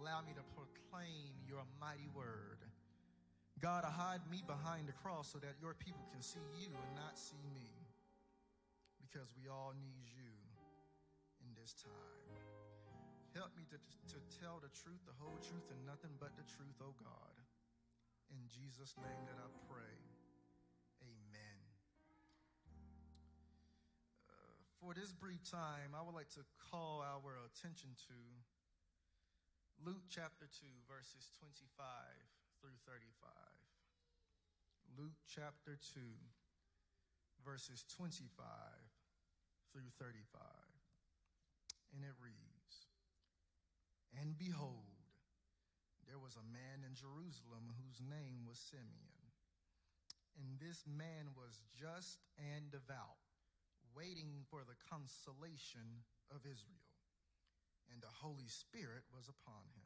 [0.00, 2.64] Allow me to proclaim your mighty word.
[3.56, 7.16] God, hide me behind the cross so that your people can see you and not
[7.16, 7.72] see me.
[9.00, 10.28] Because we all need you
[11.40, 12.36] in this time.
[13.32, 13.80] Help me to,
[14.12, 17.36] to tell the truth, the whole truth, and nothing but the truth, oh God.
[18.28, 19.96] In Jesus' name that I pray.
[21.00, 21.60] Amen.
[24.28, 28.18] Uh, for this brief time, I would like to call our attention to
[29.80, 33.30] Luke chapter 2, verses 25 through 35.
[34.96, 36.00] Luke chapter 2,
[37.44, 38.32] verses 25
[39.72, 40.40] through 35.
[41.92, 42.88] And it reads
[44.16, 44.96] And behold,
[46.06, 49.20] there was a man in Jerusalem whose name was Simeon.
[50.38, 53.20] And this man was just and devout,
[53.96, 56.92] waiting for the consolation of Israel.
[57.90, 59.85] And the Holy Spirit was upon him.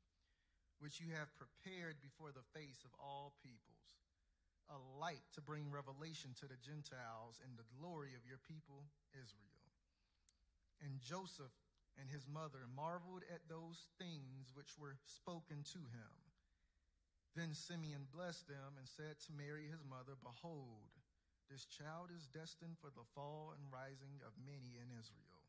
[0.81, 3.85] which you have prepared before the face of all peoples,
[4.73, 9.61] a light to bring revelation to the Gentiles and the glory of your people, Israel.
[10.81, 11.53] And Joseph
[12.01, 16.13] and his mother marveled at those things which were spoken to him.
[17.37, 20.89] Then Simeon blessed them and said to Mary his mother, Behold,
[21.45, 25.45] this child is destined for the fall and rising of many in Israel,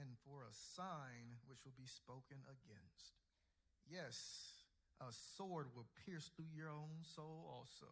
[0.00, 3.27] and for a sign which will be spoken against.
[3.88, 4.14] Yes,
[5.00, 7.88] a sword will pierce through your own soul also,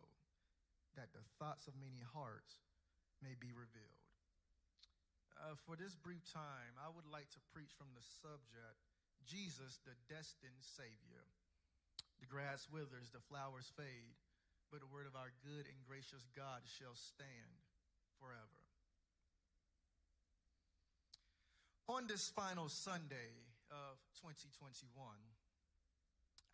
[0.92, 2.60] that the thoughts of many hearts
[3.24, 4.04] may be revealed.
[5.36, 8.80] Uh, for this brief time, I would like to preach from the subject
[9.24, 11.24] Jesus, the destined Savior.
[12.20, 14.16] The grass withers, the flowers fade,
[14.72, 17.60] but the word of our good and gracious God shall stand
[18.16, 18.60] forever.
[21.88, 24.88] On this final Sunday of 2021,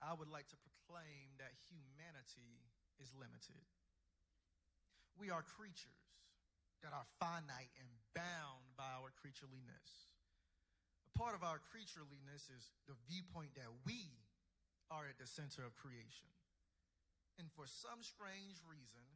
[0.03, 2.67] I would like to proclaim that humanity
[2.99, 3.63] is limited.
[5.15, 6.03] We are creatures
[6.83, 10.11] that are finite and bound by our creatureliness.
[11.07, 14.11] A part of our creatureliness is the viewpoint that we
[14.91, 16.27] are at the center of creation.
[17.39, 19.07] And for some strange reason,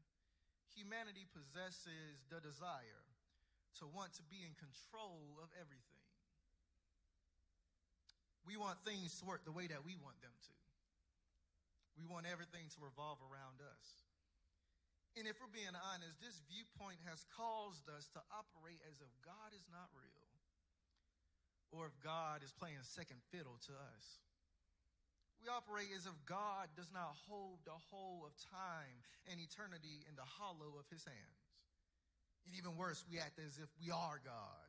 [0.70, 3.04] humanity possesses the desire
[3.82, 6.06] to want to be in control of everything.
[8.46, 10.54] We want things to work the way that we want them to.
[11.96, 13.84] We want everything to revolve around us.
[15.16, 19.56] And if we're being honest, this viewpoint has caused us to operate as if God
[19.56, 20.26] is not real
[21.72, 24.04] or if God is playing second fiddle to us.
[25.40, 30.16] We operate as if God does not hold the whole of time and eternity in
[30.16, 31.42] the hollow of his hands.
[32.48, 34.68] And even worse, we act as if we are God.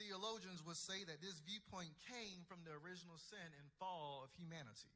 [0.00, 4.90] Theologians would say that this viewpoint came from the original sin and fall of humanity.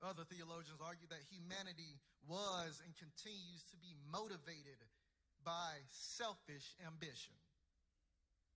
[0.00, 4.80] Other theologians argue that humanity was and continues to be motivated
[5.44, 7.36] by selfish ambition.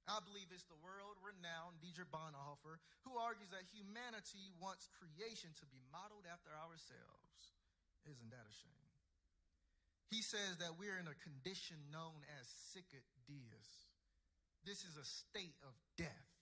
[0.05, 2.77] I believe it's the world renowned Dietrich Bonhoeffer
[3.09, 7.57] who argues that humanity wants creation to be modeled after ourselves.
[8.05, 8.93] Isn't that a shame?
[10.13, 13.89] He says that we're in a condition known as sicut deus.
[14.69, 16.34] This is a state of death.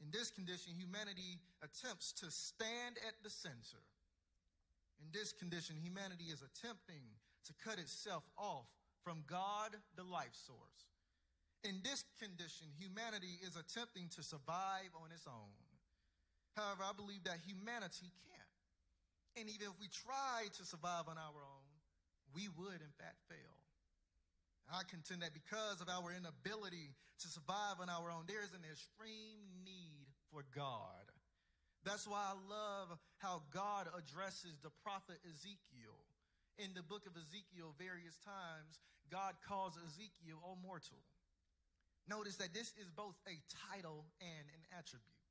[0.00, 3.80] In this condition, humanity attempts to stand at the center.
[5.00, 7.04] In this condition, humanity is attempting
[7.44, 8.68] to cut itself off
[9.04, 10.90] from God, the life source.
[11.64, 15.56] In this condition, humanity is attempting to survive on its own.
[16.54, 18.56] However, I believe that humanity can't.
[19.36, 21.68] And even if we tried to survive on our own,
[22.32, 23.56] we would in fact fail.
[24.66, 26.90] I contend that because of our inability
[27.22, 29.55] to survive on our own, there is an extreme
[30.32, 31.06] for God.
[31.84, 35.94] That's why I love how God addresses the prophet Ezekiel.
[36.58, 38.80] In the book of Ezekiel, various times,
[39.12, 40.98] God calls Ezekiel, O mortal.
[42.08, 43.38] Notice that this is both a
[43.70, 45.22] title and an attribute.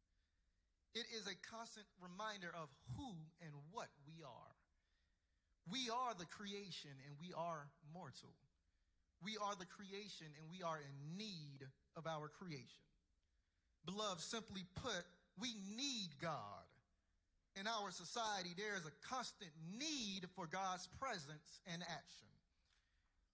[0.95, 3.11] It is a constant reminder of who
[3.43, 4.55] and what we are.
[5.67, 8.31] We are the creation and we are mortal.
[9.19, 11.67] We are the creation and we are in need
[11.97, 12.85] of our creation.
[13.85, 15.05] Beloved, simply put,
[15.39, 16.65] we need God.
[17.55, 22.27] In our society, there is a constant need for God's presence and action.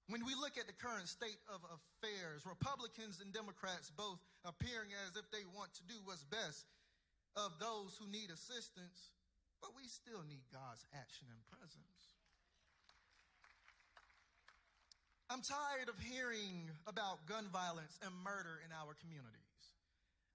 [0.10, 5.16] When we look at the current state of affairs, Republicans and Democrats both appearing as
[5.16, 6.68] if they want to do what's best
[7.40, 9.16] of those who need assistance,
[9.62, 12.02] but we still need God's action and presence.
[15.32, 19.51] I'm tired of hearing about gun violence and murder in our communities.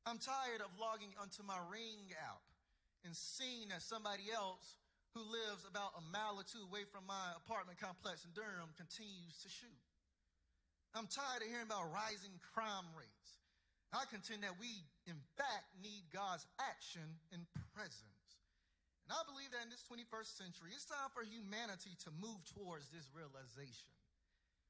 [0.06, 2.46] I'm tired of logging onto my Ring app
[3.02, 4.78] and seeing that somebody else
[5.18, 9.34] who lives about a mile or two away from my apartment complex in Durham continues
[9.42, 9.82] to shoot.
[10.94, 13.42] I'm tired of hearing about rising crime rates.
[13.90, 14.70] I contend that we,
[15.10, 17.04] in fact, need God's action
[17.34, 17.42] and
[17.74, 18.30] presence.
[19.06, 22.86] And I believe that in this 21st century, it's time for humanity to move towards
[22.94, 23.90] this realization.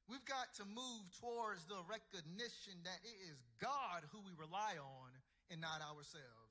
[0.07, 5.06] We've got to move towards the recognition that it is God who we rely on
[5.51, 6.47] and not ourselves.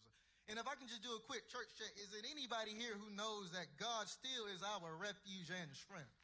[0.47, 3.11] And if I can just do a quick church check, is it anybody here who
[3.19, 6.15] knows that God still is our refuge and strength?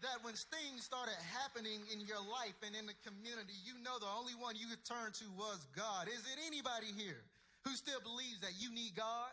[0.00, 4.08] That when things started happening in your life and in the community, you know the
[4.12, 6.08] only one you could turn to was God.
[6.08, 7.20] Is it anybody here
[7.64, 9.32] who still believes that you need God?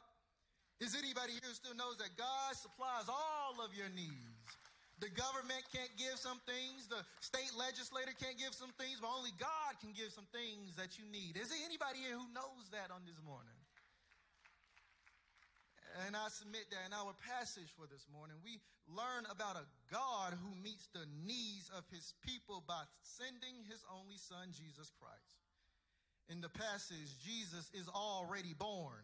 [0.79, 4.32] Is anybody here who still knows that God supplies all of your needs?
[5.03, 9.35] The government can't give some things, the state legislator can't give some things, but only
[9.35, 11.35] God can give some things that you need.
[11.35, 13.59] Is there anybody here who knows that on this morning?
[16.07, 20.39] And I submit that in our passage for this morning, we learn about a God
[20.39, 25.35] who meets the needs of his people by sending his only son, Jesus Christ.
[26.31, 29.03] In the passage, Jesus is already born.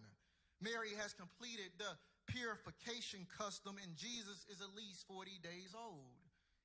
[0.64, 1.91] Mary has completed the
[2.30, 6.21] purification custom, and Jesus is at least 40 days old.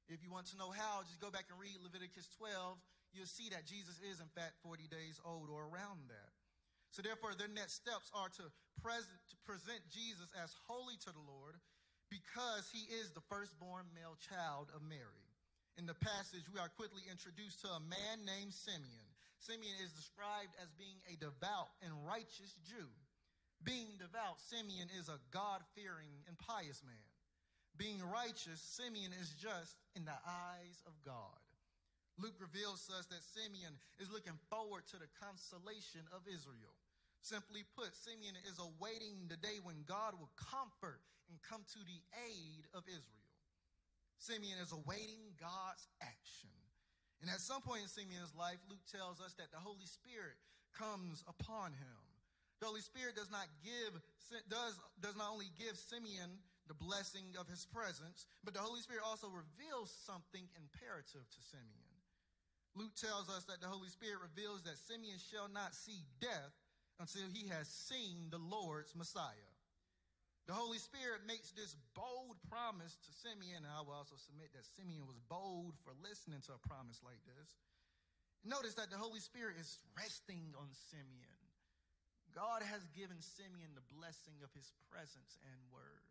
[0.07, 2.77] If you want to know how, just go back and read Leviticus 12.
[3.17, 6.31] You'll see that Jesus is, in fact, 40 days old or around that.
[6.93, 8.45] So, therefore, their next steps are to,
[8.85, 11.57] present, to present Jesus as holy to the Lord
[12.13, 15.27] because he is the firstborn male child of Mary.
[15.75, 19.09] In the passage, we are quickly introduced to a man named Simeon.
[19.43, 22.87] Simeon is described as being a devout and righteous Jew.
[23.65, 27.09] Being devout, Simeon is a God fearing and pious man.
[27.77, 31.41] Being righteous, Simeon is just in the eyes of God.
[32.21, 36.77] Luke reveals to us that Simeon is looking forward to the consolation of Israel.
[37.25, 41.01] Simply put, Simeon is awaiting the day when God will comfort
[41.33, 43.33] and come to the aid of Israel.
[44.21, 46.53] Simeon is awaiting God's action.
[47.25, 50.37] And at some point in Simeon's life, Luke tells us that the Holy Spirit
[50.77, 52.04] comes upon him.
[52.65, 53.93] The Holy Spirit does not give
[54.49, 59.05] does does not only give Simeon the blessing of his presence, but the Holy Spirit
[59.05, 61.93] also reveals something imperative to Simeon.
[62.73, 66.57] Luke tells us that the Holy Spirit reveals that Simeon shall not see death
[66.97, 69.53] until he has seen the Lord's Messiah.
[70.49, 74.65] The Holy Spirit makes this bold promise to Simeon, and I will also submit that
[74.73, 77.61] Simeon was bold for listening to a promise like this.
[78.41, 81.34] Notice that the Holy Spirit is resting on Simeon.
[82.35, 86.11] God has given Simeon the blessing of his presence and word.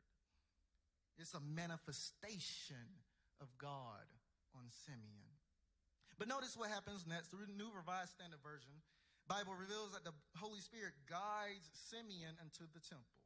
[1.19, 3.03] It's a manifestation
[3.43, 4.07] of God
[4.55, 5.35] on Simeon.
[6.17, 7.29] But notice what happens next.
[7.35, 8.71] The New Revised Standard Version
[9.27, 13.19] Bible reveals that the Holy Spirit guides Simeon into the temple.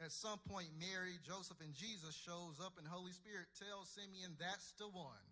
[0.00, 4.72] At some point, Mary, Joseph, and Jesus shows up, and Holy Spirit tells Simeon, "That's
[4.72, 5.24] the one.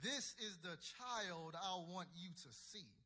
[0.00, 3.05] This is the child I want you to see."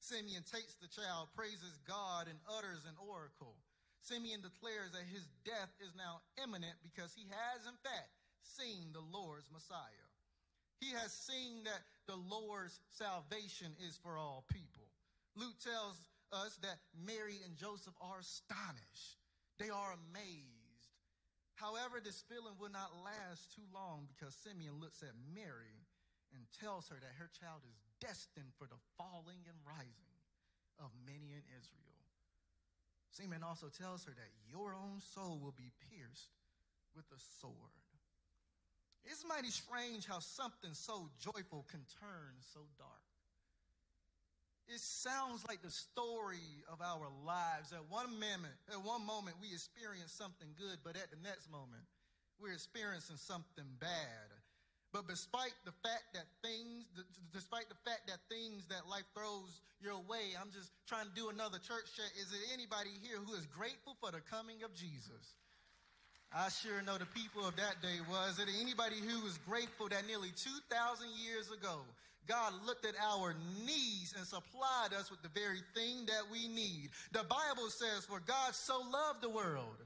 [0.00, 3.54] Simeon takes the child, praises God, and utters an oracle.
[4.00, 8.08] Simeon declares that his death is now imminent because he has, in fact,
[8.40, 10.08] seen the Lord's Messiah.
[10.80, 14.88] He has seen that the Lord's salvation is for all people.
[15.36, 16.00] Luke tells
[16.32, 19.20] us that Mary and Joseph are astonished,
[19.60, 20.56] they are amazed.
[21.60, 25.84] However, this feeling will not last too long because Simeon looks at Mary
[26.32, 30.16] and tells her that her child is destined for the falling and rising
[30.80, 32.00] of many in Israel.
[33.12, 36.32] Simeon also tells her that your own soul will be pierced
[36.96, 37.54] with a sword.
[39.04, 43.04] It's mighty strange how something so joyful can turn so dark.
[44.68, 47.72] It sounds like the story of our lives.
[47.72, 51.82] At one moment, at one moment we experience something good, but at the next moment,
[52.38, 54.30] we're experiencing something bad.
[54.92, 56.84] But despite the fact that things,
[57.32, 61.30] despite the fact that things that life throws your way, I'm just trying to do
[61.30, 62.10] another church chat.
[62.18, 65.38] Is there anybody here who is grateful for the coming of Jesus?
[66.34, 68.38] I sure know the people of that day was.
[68.38, 71.82] Is there anybody who was grateful that nearly 2,000 years ago,
[72.26, 73.34] God looked at our
[73.66, 76.90] needs and supplied us with the very thing that we need.
[77.10, 79.82] The Bible says, for God so loved the world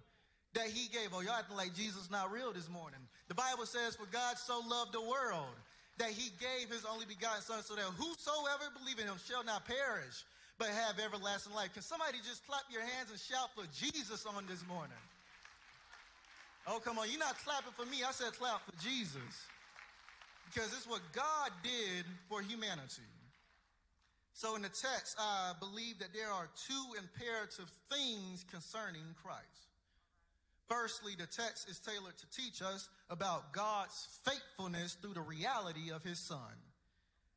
[0.54, 1.10] that he gave.
[1.12, 3.00] Oh, y'all acting like Jesus not real this morning.
[3.28, 5.54] The Bible says, for God so loved the world
[5.98, 9.66] that he gave his only begotten son so that whosoever believe in him shall not
[9.66, 10.26] perish,
[10.58, 11.72] but have everlasting life.
[11.72, 14.98] Can somebody just clap your hands and shout for Jesus on this morning?
[16.66, 17.10] Oh, come on.
[17.10, 18.02] You're not clapping for me.
[18.06, 19.46] I said clap for Jesus
[20.52, 23.06] because it's what God did for humanity.
[24.32, 29.63] So in the text, I believe that there are two imperative things concerning Christ.
[30.68, 36.02] Firstly, the text is tailored to teach us about God's faithfulness through the reality of
[36.02, 36.38] his son.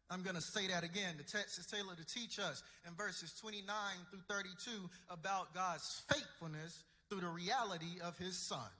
[0.09, 1.15] I'm going to say that again.
[1.17, 3.67] The text is tailored to teach us in verses 29
[4.09, 8.71] through 32 about God's faithfulness through the reality of his son.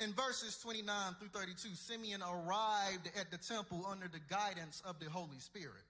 [0.00, 5.08] In verses 29 through 32, Simeon arrived at the temple under the guidance of the
[5.08, 5.84] Holy Spirit.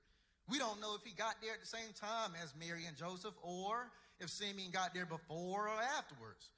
[0.49, 3.35] We don't know if he got there at the same time as Mary and Joseph
[3.43, 6.51] or if Simeon got there before or afterwards.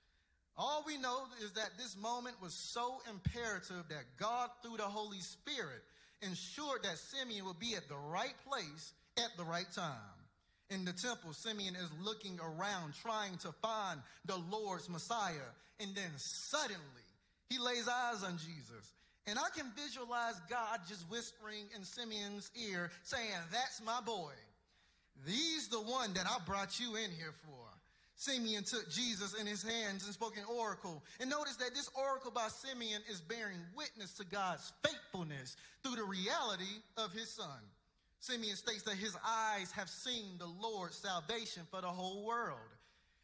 [0.57, 5.21] All we know is that this moment was so imperative that God, through the Holy
[5.21, 5.83] Spirit,
[6.21, 9.97] ensured that Simeon would be at the right place at the right time.
[10.71, 15.51] In the temple, Simeon is looking around, trying to find the Lord's Messiah.
[15.81, 16.79] And then suddenly,
[17.49, 18.93] he lays eyes on Jesus.
[19.27, 24.33] And I can visualize God just whispering in Simeon's ear, saying, That's my boy.
[25.27, 27.62] He's the one that I brought you in here for.
[28.17, 31.03] Simeon took Jesus in his hands and spoke an oracle.
[31.21, 36.05] And notice that this oracle by Simeon is bearing witness to God's faithfulness through the
[36.05, 37.61] reality of his son.
[38.21, 42.71] Simeon states that his eyes have seen the Lord's salvation for the whole world.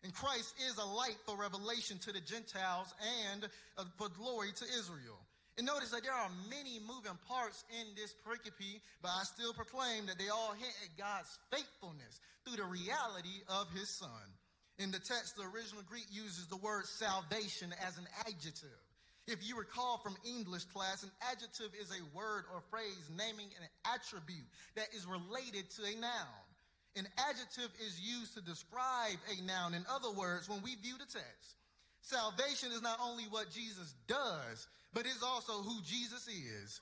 [0.02, 2.94] And Christ is a light for revelation to the Gentiles
[3.30, 5.18] and uh, for glory to Israel.
[5.56, 10.06] And notice that there are many moving parts in this pericope, but I still proclaim
[10.06, 14.37] that they all hint at God's faithfulness through the reality of his son.
[14.78, 18.78] In the text, the original Greek uses the word salvation as an adjective.
[19.26, 23.68] If you recall from English class, an adjective is a word or phrase naming an
[23.84, 26.46] attribute that is related to a noun.
[26.96, 29.74] An adjective is used to describe a noun.
[29.74, 31.58] In other words, when we view the text,
[32.00, 36.80] salvation is not only what Jesus does, but is also who Jesus is.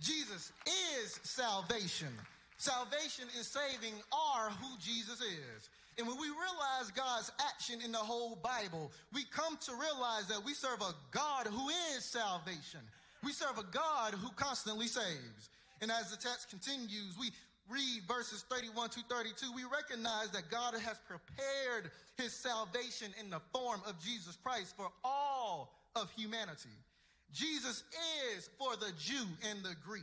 [0.00, 2.08] Jesus is salvation.
[2.56, 5.68] Salvation and saving are who Jesus is.
[5.98, 10.44] And when we realize God's action in the whole Bible, we come to realize that
[10.44, 12.80] we serve a God who is salvation.
[13.22, 15.50] We serve a God who constantly saves.
[15.80, 17.30] And as the text continues, we
[17.68, 23.40] read verses 31 to 32, we recognize that God has prepared his salvation in the
[23.52, 26.70] form of Jesus Christ for all of humanity.
[27.32, 27.84] Jesus
[28.36, 30.02] is for the Jew and the Greek.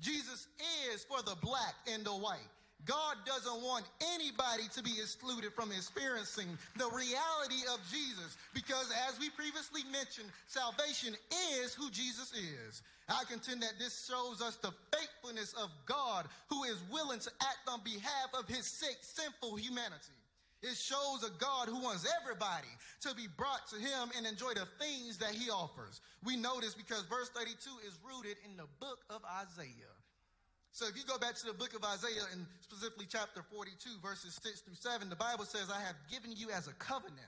[0.00, 0.46] Jesus
[0.92, 2.38] is for the black and the white.
[2.84, 9.18] God doesn't want anybody to be excluded from experiencing the reality of Jesus because, as
[9.18, 11.14] we previously mentioned, salvation
[11.60, 12.82] is who Jesus is.
[13.08, 17.68] I contend that this shows us the faithfulness of God who is willing to act
[17.68, 20.18] on behalf of his sick, sinful humanity.
[20.62, 22.68] It shows a God who wants everybody
[23.02, 26.00] to be brought to him and enjoy the things that he offers.
[26.24, 27.54] We know this because verse 32
[27.86, 29.97] is rooted in the book of Isaiah.
[30.72, 34.38] So if you go back to the book of Isaiah and specifically chapter 42, verses
[34.42, 37.18] 6 through 7, the Bible says, I have given you as a covenant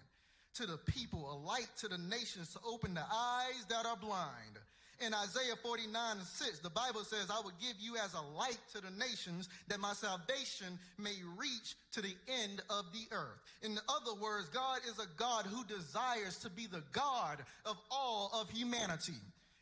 [0.54, 4.58] to the people, a light to the nations to open the eyes that are blind
[5.00, 8.58] in Isaiah 49 and 6, the Bible says, I will give you as a light
[8.74, 13.40] to the nations that my salvation may reach to the end of the earth.
[13.62, 18.30] In other words, God is a God who desires to be the God of all
[18.34, 19.14] of humanity.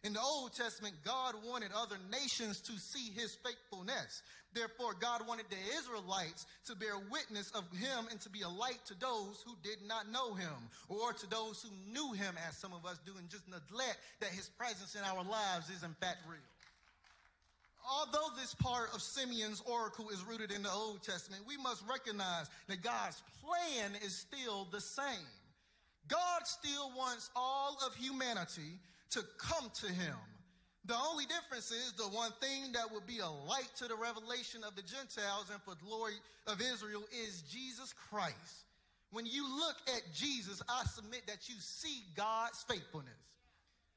[0.05, 4.23] In the Old Testament, God wanted other nations to see his faithfulness.
[4.55, 8.79] Therefore, God wanted the Israelites to bear witness of him and to be a light
[8.87, 12.73] to those who did not know him or to those who knew him, as some
[12.73, 16.19] of us do, and just neglect that his presence in our lives is in fact
[16.29, 16.39] real.
[17.91, 22.47] Although this part of Simeon's oracle is rooted in the Old Testament, we must recognize
[22.69, 25.27] that God's plan is still the same.
[26.07, 28.79] God still wants all of humanity
[29.11, 30.17] to come to him.
[30.85, 34.65] The only difference is the one thing that will be a light to the revelation
[34.65, 36.15] of the Gentiles and for the glory
[36.47, 38.65] of Israel is Jesus Christ.
[39.11, 43.21] When you look at Jesus, I submit that you see God's faithfulness.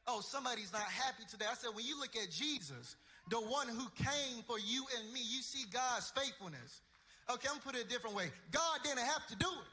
[0.08, 1.46] Oh, somebody's not happy today.
[1.50, 2.96] I said, when you look at Jesus,
[3.30, 6.82] the one who came for you and me, you see God's faithfulness.
[7.30, 8.32] Okay, I'm gonna put it a different way.
[8.52, 9.72] God didn't have to do it,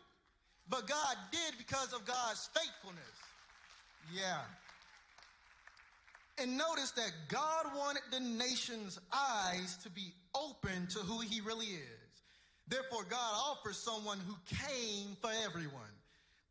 [0.69, 3.17] but God did because of God's faithfulness.
[4.15, 4.39] Yeah.
[6.41, 11.67] And notice that God wanted the nation's eyes to be open to who he really
[11.67, 12.09] is.
[12.69, 15.93] Therefore, God offers someone who came for everyone.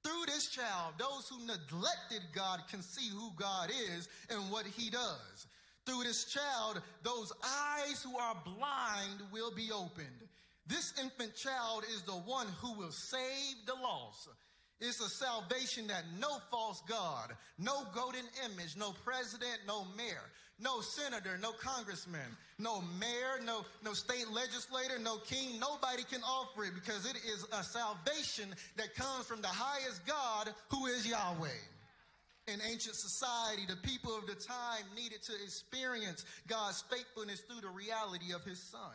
[0.03, 4.89] Through this child, those who neglected God can see who God is and what he
[4.89, 5.47] does.
[5.85, 10.07] Through this child, those eyes who are blind will be opened.
[10.65, 14.27] This infant child is the one who will save the lost.
[14.79, 20.81] It's a salvation that no false God, no golden image, no president, no mayor, no
[20.81, 26.75] senator, no congressman, no mayor, no, no state legislator, no king, nobody can offer it
[26.75, 31.49] because it is a salvation that comes from the highest God who is Yahweh.
[32.47, 37.67] In ancient society, the people of the time needed to experience God's faithfulness through the
[37.67, 38.93] reality of his son.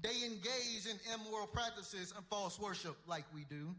[0.00, 3.74] They engaged in immoral practices and false worship like we do.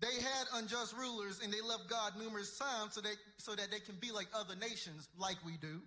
[0.00, 3.80] They had unjust rulers and they left God numerous times so, they, so that they
[3.80, 5.80] can be like other nations like we do.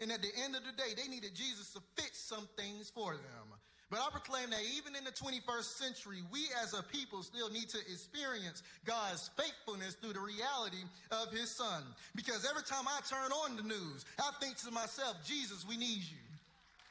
[0.00, 3.12] And at the end of the day, they needed Jesus to fix some things for
[3.12, 3.48] them.
[3.90, 7.68] But I proclaim that even in the 21st century, we as a people still need
[7.70, 10.82] to experience God's faithfulness through the reality
[11.12, 11.82] of his son.
[12.14, 16.02] Because every time I turn on the news, I think to myself, Jesus, we need
[16.02, 16.25] you.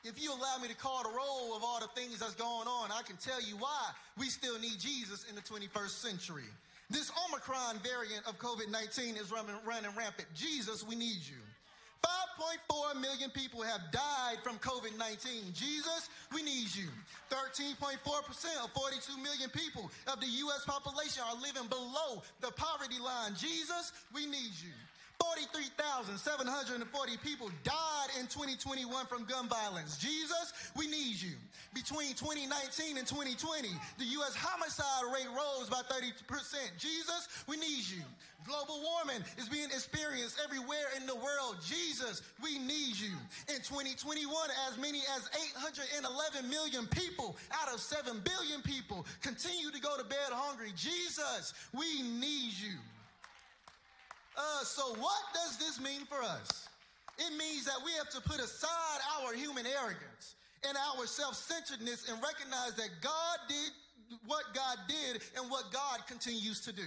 [0.06, 2.92] If you allow me to call the roll of all the things that's going on,
[2.92, 6.46] I can tell you why we still need Jesus in the 21st century.
[6.92, 10.28] This Omicron variant of COVID 19 is running, running rampant.
[10.36, 11.42] Jesus, we need you.
[12.06, 15.54] 5.4 million people have died from COVID 19.
[15.54, 16.86] Jesus, we need you.
[17.32, 17.98] 13.4%
[18.64, 20.66] of 42 million people of the U.S.
[20.66, 23.34] population are living below the poverty line.
[23.34, 24.78] Jesus, we need you.
[25.20, 29.98] 43,740 people died in 2021 from gun violence.
[29.98, 31.36] Jesus, we need you.
[31.74, 34.36] Between 2019 and 2020, the U.S.
[34.36, 36.12] homicide rate rose by 30%.
[36.78, 38.04] Jesus, we need you.
[38.46, 41.58] Global warming is being experienced everywhere in the world.
[41.66, 43.18] Jesus, we need you.
[43.50, 44.30] In 2021,
[44.70, 45.30] as many as
[45.66, 50.72] 811 million people out of 7 billion people continue to go to bed hungry.
[50.76, 52.78] Jesus, we need you.
[54.38, 56.68] Uh, so what does this mean for us?
[57.18, 60.36] It means that we have to put aside our human arrogance
[60.68, 63.72] and our self-centeredness and recognize that God did
[64.28, 66.86] what God did and what God continues to do.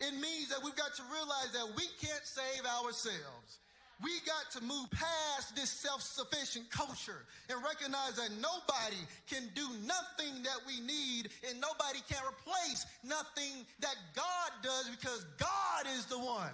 [0.00, 3.58] It means that we've got to realize that we can't save ourselves.
[4.02, 10.42] We got to move past this self-sufficient culture and recognize that nobody can do nothing
[10.42, 16.18] that we need and nobody can replace nothing that God does because God is the
[16.18, 16.52] one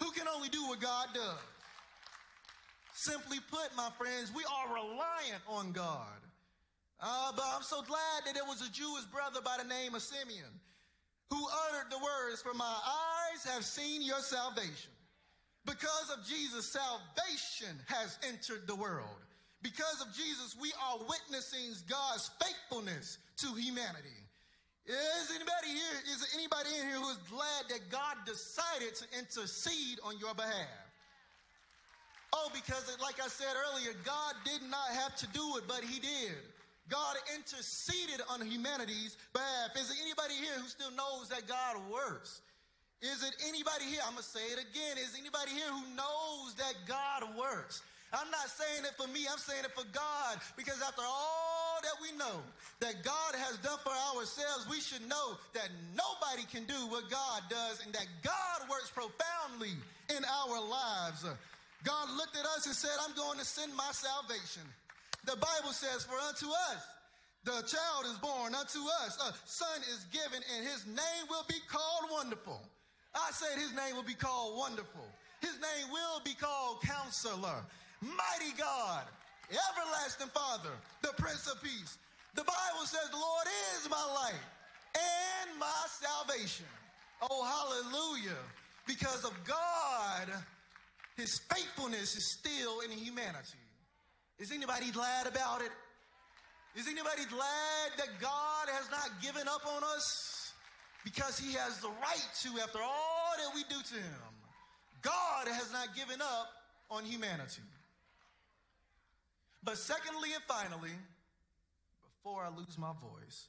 [0.00, 1.38] who can only do what God does.
[2.94, 6.20] Simply put, my friends, we are reliant on God.
[6.98, 10.02] Uh, but I'm so glad that there was a Jewish brother by the name of
[10.02, 10.48] Simeon
[11.30, 14.92] who uttered the words, For my eyes have seen your salvation.
[15.64, 19.20] Because of Jesus, salvation has entered the world.
[19.62, 24.25] Because of Jesus, we are witnessing God's faithfulness to humanity.
[24.86, 29.98] Is anybody here, is anybody in here who is glad that God decided to intercede
[30.04, 30.86] on your behalf?
[32.32, 35.98] Oh, because like I said earlier, God did not have to do it, but he
[35.98, 36.38] did.
[36.88, 39.74] God interceded on humanity's behalf.
[39.74, 42.42] Is there anybody here who still knows that God works?
[43.02, 44.00] Is it anybody here?
[44.06, 45.02] I'm going to say it again.
[45.02, 47.82] Is anybody here who knows that God works?
[48.12, 50.38] I'm not saying it for me, I'm saying it for God.
[50.56, 52.40] Because after all that we know
[52.80, 57.42] that God has done for ourselves, we should know that nobody can do what God
[57.48, 59.74] does and that God works profoundly
[60.10, 61.24] in our lives.
[61.84, 64.62] God looked at us and said, I'm going to send my salvation.
[65.24, 66.82] The Bible says, For unto us
[67.44, 71.60] the child is born, unto us a son is given, and his name will be
[71.68, 72.60] called Wonderful.
[73.14, 75.06] I said his name will be called Wonderful.
[75.40, 77.62] His name will be called Counselor
[78.00, 79.04] mighty God,
[79.50, 81.98] everlasting Father, the Prince of Peace.
[82.34, 83.46] The Bible says the Lord
[83.76, 84.46] is my light
[84.94, 86.66] and my salvation.
[87.22, 88.38] Oh, hallelujah.
[88.86, 90.28] Because of God,
[91.16, 93.58] his faithfulness is still in humanity.
[94.38, 95.70] Is anybody glad about it?
[96.76, 100.52] Is anybody glad that God has not given up on us?
[101.04, 104.22] Because he has the right to after all that we do to him.
[105.00, 106.48] God has not given up
[106.90, 107.62] on humanity.
[109.66, 110.94] But secondly and finally,
[112.00, 113.48] before I lose my voice,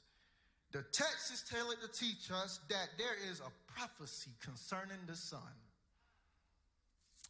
[0.72, 5.38] the text is tailored to teach us that there is a prophecy concerning the Son.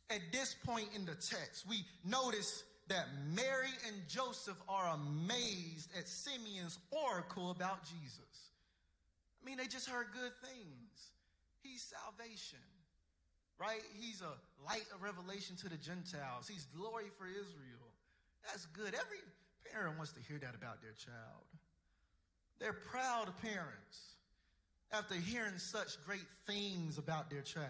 [0.08, 3.04] At this point in the text, we notice that
[3.36, 8.52] Mary and Joseph are amazed at Simeon's oracle about Jesus.
[9.42, 11.10] I mean, they just heard good things.
[11.62, 12.64] He's salvation,
[13.60, 13.82] right?
[14.00, 14.32] He's a
[14.66, 17.87] light of revelation to the Gentiles, he's glory for Israel.
[18.48, 18.94] That's good.
[18.94, 19.20] Every
[19.72, 21.44] parent wants to hear that about their child.
[22.58, 24.16] They're proud parents
[24.90, 27.68] after hearing such great things about their child.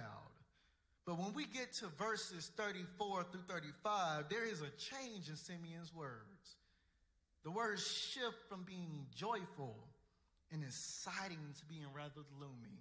[1.05, 5.93] But when we get to verses 34 through 35, there is a change in Simeon's
[5.95, 6.57] words.
[7.45, 9.77] The words shift from being joyful
[10.53, 12.79] and exciting to being rather gloomy.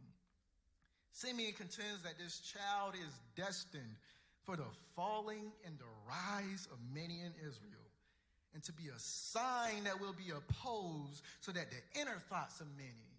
[1.12, 3.96] Simeon contends that this child is destined
[4.44, 7.87] for the falling and the rise of many in Israel,
[8.54, 12.68] and to be a sign that will be opposed so that the inner thoughts of
[12.78, 13.18] many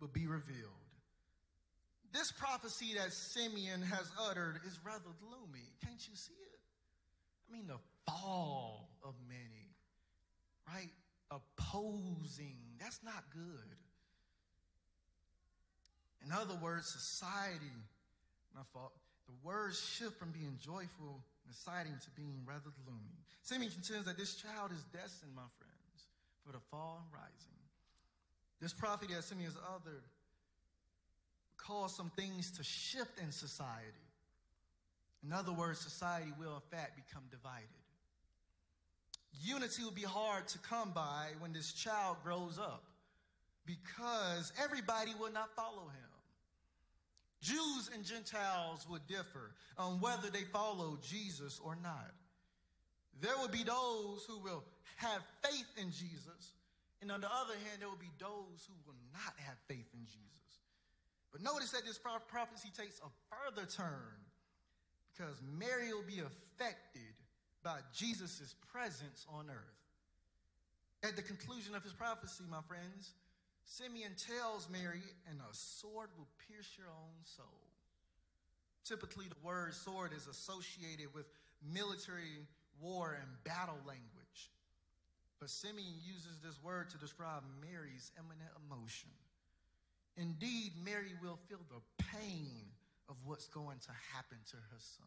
[0.00, 0.70] will be revealed.
[2.12, 5.66] This prophecy that Simeon has uttered is rather gloomy.
[5.84, 6.60] Can't you see it?
[7.48, 9.74] I mean, the fall of many,
[10.66, 10.90] right?
[11.30, 12.56] Opposing.
[12.80, 13.76] That's not good.
[16.24, 17.72] In other words, society,
[18.54, 18.92] my fault,
[19.26, 23.18] the words shift from being joyful exciting to being rather gloomy.
[23.42, 25.98] Simeon contends that this child is destined, my friends,
[26.46, 27.58] for the fall and rising.
[28.60, 30.04] This prophecy that Simeon has uttered
[31.56, 34.06] cause some things to shift in society.
[35.24, 37.68] In other words, society will, in fact, become divided.
[39.42, 42.84] Unity will be hard to come by when this child grows up
[43.66, 46.09] because everybody will not follow him.
[47.40, 52.12] Jews and Gentiles would differ on whether they follow Jesus or not.
[53.20, 54.64] There will be those who will
[54.96, 56.52] have faith in Jesus,
[57.00, 60.04] and on the other hand, there will be those who will not have faith in
[60.04, 60.60] Jesus.
[61.32, 64.18] But notice that this prophecy takes a further turn
[65.12, 67.14] because Mary will be affected
[67.62, 69.80] by Jesus' presence on earth.
[71.02, 73.12] At the conclusion of his prophecy, my friends,
[73.70, 77.70] Simeon tells Mary, and a sword will pierce your own soul.
[78.84, 81.26] Typically, the word sword is associated with
[81.62, 82.42] military
[82.82, 84.50] war and battle language.
[85.38, 89.10] But Simeon uses this word to describe Mary's imminent emotion.
[90.16, 92.66] Indeed, Mary will feel the pain
[93.08, 95.06] of what's going to happen to her son.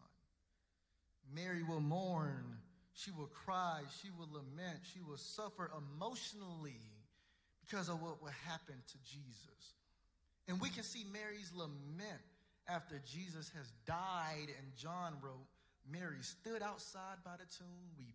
[1.36, 2.56] Mary will mourn,
[2.94, 6.80] she will cry, she will lament, she will suffer emotionally
[7.66, 9.74] because of what will happen to Jesus.
[10.48, 12.22] And we can see Mary's lament
[12.68, 15.48] after Jesus has died, and John wrote,
[15.90, 18.14] Mary stood outside by the tomb weeping.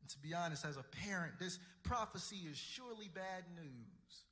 [0.00, 4.24] And to be honest, as a parent, this prophecy is surely bad news.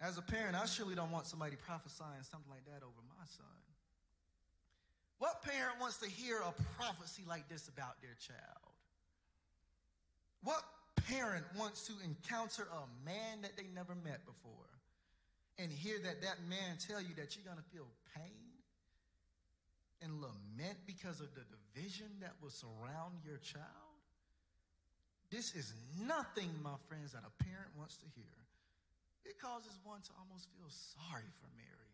[0.00, 3.46] As a parent, I surely don't want somebody prophesying something like that over my son.
[5.18, 8.72] What parent wants to hear a prophecy like this about their child?
[10.42, 10.62] What
[11.08, 14.70] parent wants to encounter a man that they never met before
[15.58, 18.50] and hear that that man tell you that you're going to feel pain
[20.02, 23.64] and lament because of the division that will surround your child?
[25.30, 25.72] This is
[26.06, 28.36] nothing, my friends, that a parent wants to hear
[29.26, 31.85] it causes one to almost feel sorry for Mary.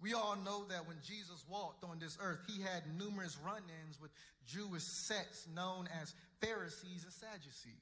[0.00, 4.00] We all know that when Jesus walked on this earth, he had numerous run ins
[4.00, 4.10] with
[4.46, 7.74] Jewish sects known as Pharisees and Sadducees.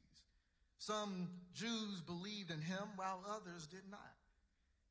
[0.78, 4.00] Some Jews believed in him while others did not.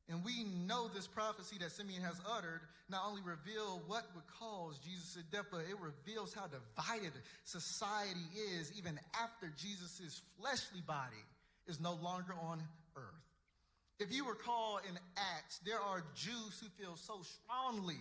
[0.08, 4.78] And we know this prophecy that Simeon has uttered not only reveal what would cause
[4.86, 11.24] Jesus' death, but it reveals how divided society is even after Jesus' fleshly body
[11.68, 12.62] is no longer on
[12.96, 13.35] earth.
[14.00, 14.98] If you recall in
[15.38, 18.00] Acts, there are Jews who feel so strongly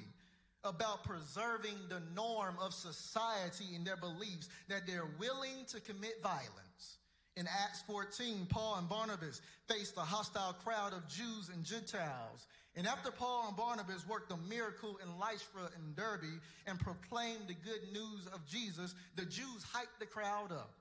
[0.65, 6.99] about preserving the norm of society in their beliefs that they're willing to commit violence.
[7.37, 12.47] In Acts 14, Paul and Barnabas faced a hostile crowd of Jews and Gentiles.
[12.77, 17.55] And after Paul and Barnabas worked a miracle in Lystra and Derbe and proclaimed the
[17.55, 20.75] good news of Jesus, the Jews hyped the crowd up.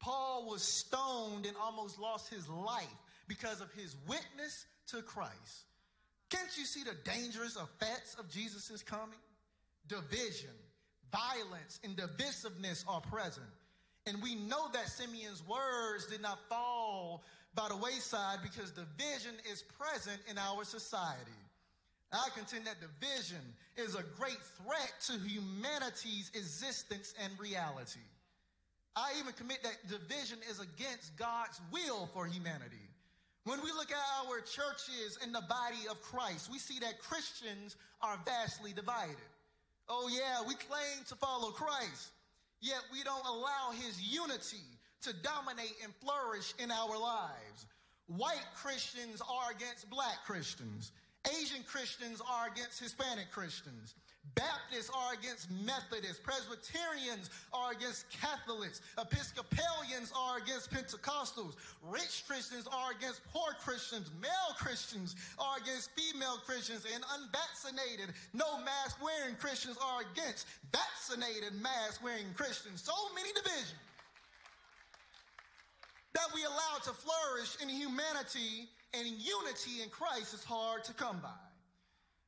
[0.00, 2.86] Paul was stoned and almost lost his life
[3.32, 5.64] because of his witness to Christ.
[6.28, 9.18] Can't you see the dangerous effects of Jesus' coming?
[9.88, 10.50] Division,
[11.10, 13.46] violence, and divisiveness are present.
[14.06, 19.62] And we know that Simeon's words did not fall by the wayside because division is
[19.78, 21.30] present in our society.
[22.12, 23.40] I contend that division
[23.78, 28.00] is a great threat to humanity's existence and reality.
[28.94, 32.91] I even commit that division is against God's will for humanity.
[33.44, 37.76] When we look at our churches in the body of Christ, we see that Christians
[38.00, 39.16] are vastly divided.
[39.88, 42.12] Oh, yeah, we claim to follow Christ,
[42.60, 44.62] yet we don't allow his unity
[45.02, 47.66] to dominate and flourish in our lives.
[48.06, 50.92] White Christians are against black Christians.
[51.40, 53.94] Asian Christians are against Hispanic Christians.
[54.34, 56.20] Baptists are against Methodists.
[56.22, 58.80] Presbyterians are against Catholics.
[58.96, 61.54] Episcopalians are against Pentecostals.
[61.82, 64.10] Rich Christians are against poor Christians.
[64.22, 66.86] Male Christians are against female Christians.
[66.94, 72.82] And unvaccinated, no mask wearing Christians are against vaccinated, mask wearing Christians.
[72.82, 73.74] So many divisions
[76.14, 81.18] that we allow to flourish in humanity and unity in Christ is hard to come
[81.20, 81.51] by.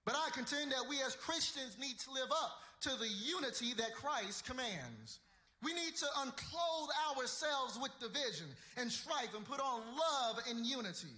[0.04, 3.94] But I contend that we as Christians need to live up to the unity that
[3.94, 5.18] Christ commands.
[5.62, 11.08] We need to unclothe ourselves with division and strife and put on love and unity.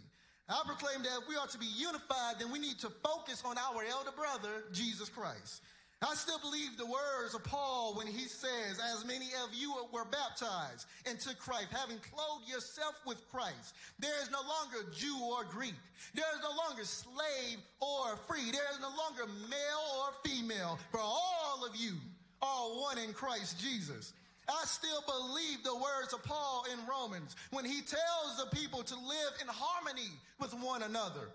[0.48, 3.58] I proclaim that if we are to be unified, then we need to focus on
[3.58, 5.62] our elder brother, Jesus Christ.
[6.02, 10.04] I still believe the words of Paul when he says, As many of you were
[10.04, 13.74] baptized into Christ, having clothed yourself with Christ.
[13.98, 15.74] There is no longer Jew or Greek.
[16.14, 18.50] There is no longer slave or free.
[18.52, 20.78] There is no longer male or female.
[20.90, 21.94] For all of you
[22.42, 24.12] are one in Christ Jesus.
[24.48, 28.94] I still believe the words of Paul in Romans when he tells the people to
[28.94, 30.10] live in harmony
[30.40, 31.30] with one another.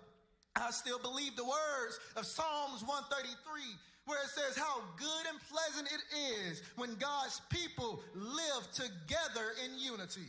[0.54, 3.62] I still believe the words of Psalms 133
[4.06, 6.02] where it says how good and pleasant it
[6.48, 10.28] is when God's people live together in unity.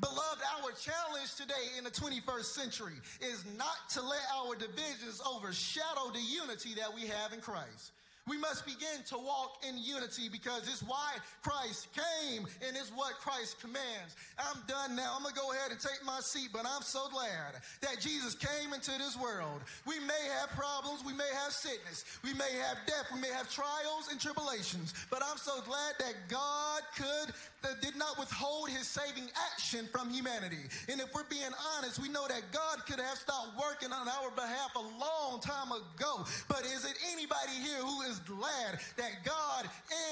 [0.00, 6.12] Beloved, our challenge today in the 21st century is not to let our divisions overshadow
[6.12, 7.92] the unity that we have in Christ.
[8.28, 13.14] We must begin to walk in unity because it's why Christ came and it's what
[13.14, 14.16] Christ commands.
[14.38, 15.14] I'm done now.
[15.16, 18.34] I'm going to go ahead and take my seat, but I'm so glad that Jesus
[18.34, 19.62] came into this world.
[19.86, 21.04] We may have problems.
[21.04, 22.04] We may have sickness.
[22.22, 23.06] We may have death.
[23.14, 27.96] We may have trials and tribulations, but I'm so glad that God could, that did
[27.96, 30.62] not withhold his saving action from humanity.
[30.88, 34.30] And if we're being honest, we know that God could have stopped working on our
[34.30, 36.24] behalf a long time ago.
[36.48, 39.68] But is it anybody here who is glad that God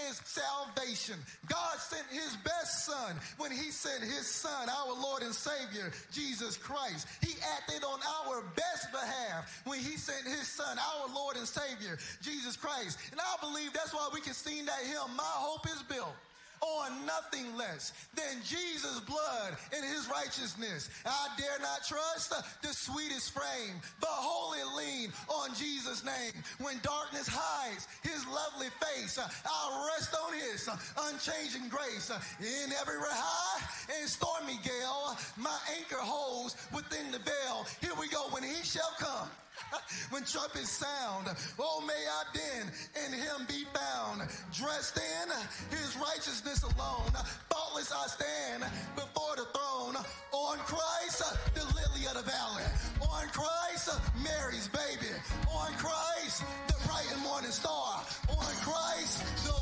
[0.09, 1.16] is salvation.
[1.48, 6.56] God sent his best son when he sent his son, our Lord and Savior, Jesus
[6.56, 7.06] Christ.
[7.20, 11.98] He acted on our best behalf when he sent his son, our Lord and Savior,
[12.23, 12.98] Jesus Christ.
[13.12, 16.14] And I believe that's why we can sing that hymn, My Hope is Built
[16.60, 20.90] on nothing less than Jesus' blood and his righteousness.
[21.04, 26.32] I dare not trust the sweetest frame, but wholly lean on Jesus' name.
[26.60, 30.68] When darkness hides his lovely face, I'll rest on his
[31.08, 32.10] unchanging grace.
[32.40, 33.62] In every high
[34.00, 37.66] and stormy gale, my anchor holds within the veil.
[37.80, 38.26] Here we go.
[38.30, 39.28] When he shall come,
[40.10, 41.28] when trumpets sound,
[41.59, 42.70] oh may I then
[43.06, 44.22] in him be found,
[44.52, 45.28] dressed in
[45.70, 47.12] his righteousness alone.
[47.51, 48.64] Faultless I stand
[48.94, 49.97] before the throne.
[50.32, 51.22] On Christ,
[51.55, 52.64] the lily of the valley.
[53.01, 53.90] On Christ,
[54.22, 55.12] Mary's baby.
[55.51, 58.02] On Christ, the bright and morning star.
[58.28, 59.55] On Christ, the.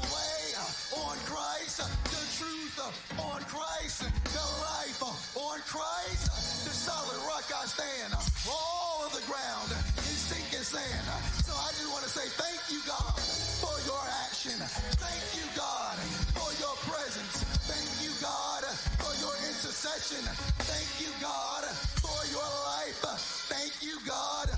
[0.92, 1.80] On Christ,
[2.12, 2.76] the truth.
[3.16, 5.00] On Christ, the life.
[5.36, 6.28] On Christ,
[6.68, 8.12] the solid rock I stand.
[8.44, 9.72] All of the ground
[10.04, 11.06] is sinking sand.
[11.48, 13.16] So I just want to say thank you, God,
[13.64, 14.60] for your action.
[15.00, 15.96] Thank you, God,
[16.36, 17.40] for your presence.
[17.64, 18.64] Thank you, God,
[19.00, 20.20] for your intercession.
[20.68, 21.64] Thank you, God,
[22.04, 23.00] for your life.
[23.48, 24.52] Thank you, God,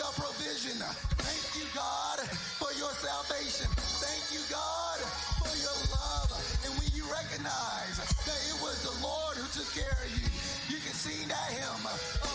[0.00, 0.80] your provision.
[1.20, 2.24] Thank you, God,
[2.56, 3.68] for your salvation.
[4.00, 4.96] Thank you, God,
[5.44, 6.32] for your love.
[6.64, 10.24] And when you recognize that it was the Lord who took care of you,
[10.72, 11.84] you can sing that hymn,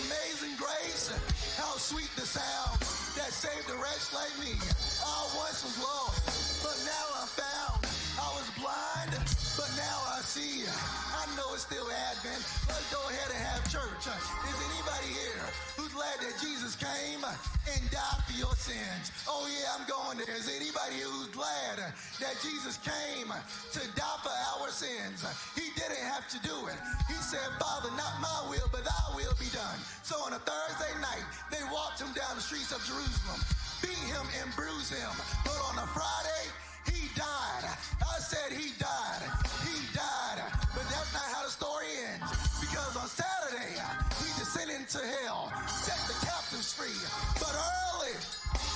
[0.05, 1.09] Amazing Grace.
[1.57, 2.77] How sweet the sound
[3.17, 4.53] that saved a wretch like me.
[5.01, 7.84] I once was lost, but now I'm found.
[8.19, 9.11] I was blind,
[9.59, 10.63] but now I see.
[10.65, 12.41] I know it's still Advent.
[12.71, 14.07] Let's go ahead and have church.
[14.07, 15.43] Is anybody here
[15.75, 19.11] who's glad that Jesus came and died for your sins?
[19.27, 20.31] Oh yeah, I'm going there.
[20.31, 21.83] Is anybody who's glad
[22.23, 25.27] that Jesus came to die for our sins?
[25.59, 26.79] He didn't have to do it.
[27.11, 29.79] He said, Father, not my will, but thy will be done.
[30.07, 33.39] So on a Thursday night, they walked him down the streets of Jerusalem,
[33.83, 35.11] beat him and bruised him.
[35.43, 36.43] But on a Friday,
[36.91, 37.65] he died.
[38.01, 39.23] I said he died.
[39.65, 40.39] He died.
[40.73, 42.31] But that's not how the story ends.
[42.61, 43.79] Because on Saturday,
[44.21, 46.97] he descended into hell, set the captives free.
[47.39, 48.15] But early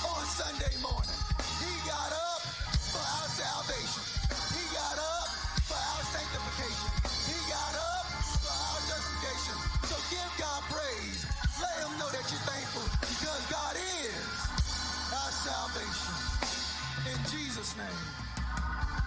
[0.08, 1.20] on Sunday morning,
[1.60, 2.42] he got up
[2.92, 3.99] for our salvation.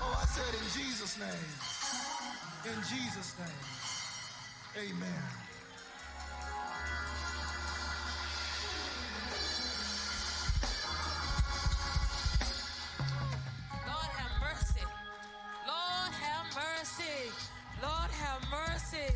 [0.02, 1.30] Oh, said in Jesus' name.
[2.66, 3.66] In Jesus' name.
[4.78, 5.24] Amen.
[13.88, 14.86] Lord have mercy.
[15.68, 17.32] Lord have mercy.
[17.82, 19.14] Lord have mercy.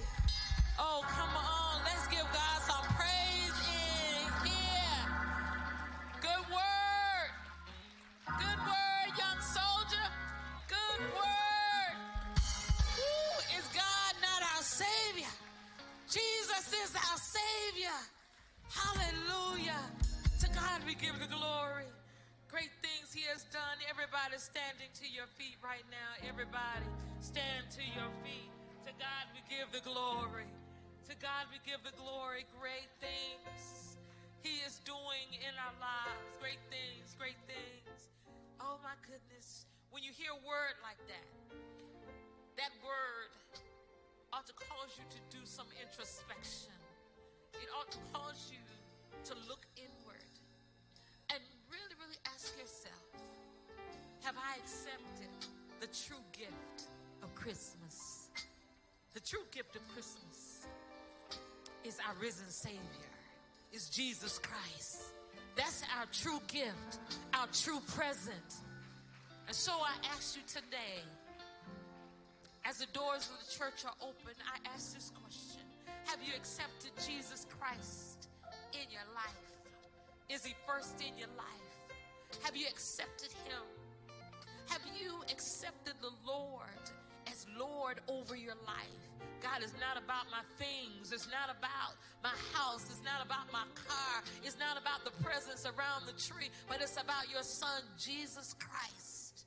[0.80, 1.82] Oh, come on.
[1.86, 2.97] Let's give God some
[16.84, 17.98] is our Savior.
[18.70, 19.82] Hallelujah.
[20.42, 21.90] To God we give the glory.
[22.52, 23.78] Great things He has done.
[23.90, 26.12] Everybody standing to your feet right now.
[26.28, 26.86] Everybody
[27.20, 28.52] stand to your feet.
[28.86, 30.48] To God we give the glory.
[31.10, 32.46] To God we give the glory.
[32.60, 33.98] Great things
[34.44, 36.38] He is doing in our lives.
[36.38, 38.12] Great things, great things.
[38.60, 39.66] Oh my goodness.
[39.90, 41.28] When you hear a word like that,
[42.60, 43.32] that word
[44.34, 46.74] ought to cause you to do some introspection.
[47.54, 48.64] It ought to cause you
[49.26, 50.34] to look inward
[51.34, 51.42] and
[51.72, 53.04] really, really ask yourself
[54.24, 55.32] Have I accepted
[55.80, 56.90] the true gift
[57.24, 58.30] of Christmas?
[59.14, 60.68] The true gift of Christmas
[61.84, 63.12] is our risen Savior,
[63.74, 65.14] is Jesus Christ.
[65.56, 67.00] That's our true gift,
[67.34, 68.62] our true present.
[69.48, 71.02] And so I ask you today,
[72.68, 75.64] as the doors of the church are open, I ask this question
[76.06, 78.28] Have you accepted Jesus Christ
[78.74, 79.56] in your life?
[80.30, 81.96] Is he first in your life?
[82.44, 83.64] Have you accepted him?
[84.68, 86.84] Have you accepted the Lord
[87.32, 89.08] as Lord over your life?
[89.42, 91.14] God is not about my things.
[91.14, 92.84] It's not about my house.
[92.90, 94.24] It's not about my car.
[94.44, 99.46] It's not about the presents around the tree, but it's about your son, Jesus Christ.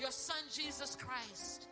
[0.00, 1.68] Your son, Jesus Christ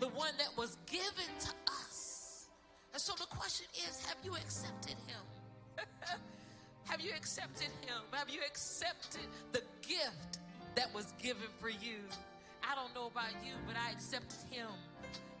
[0.00, 2.48] the one that was given to us.
[2.92, 5.24] And so the question is have you accepted him?
[6.84, 8.00] have you accepted him?
[8.12, 10.38] Have you accepted the gift
[10.74, 12.00] that was given for you?
[12.62, 14.68] I don't know about you, but I accepted him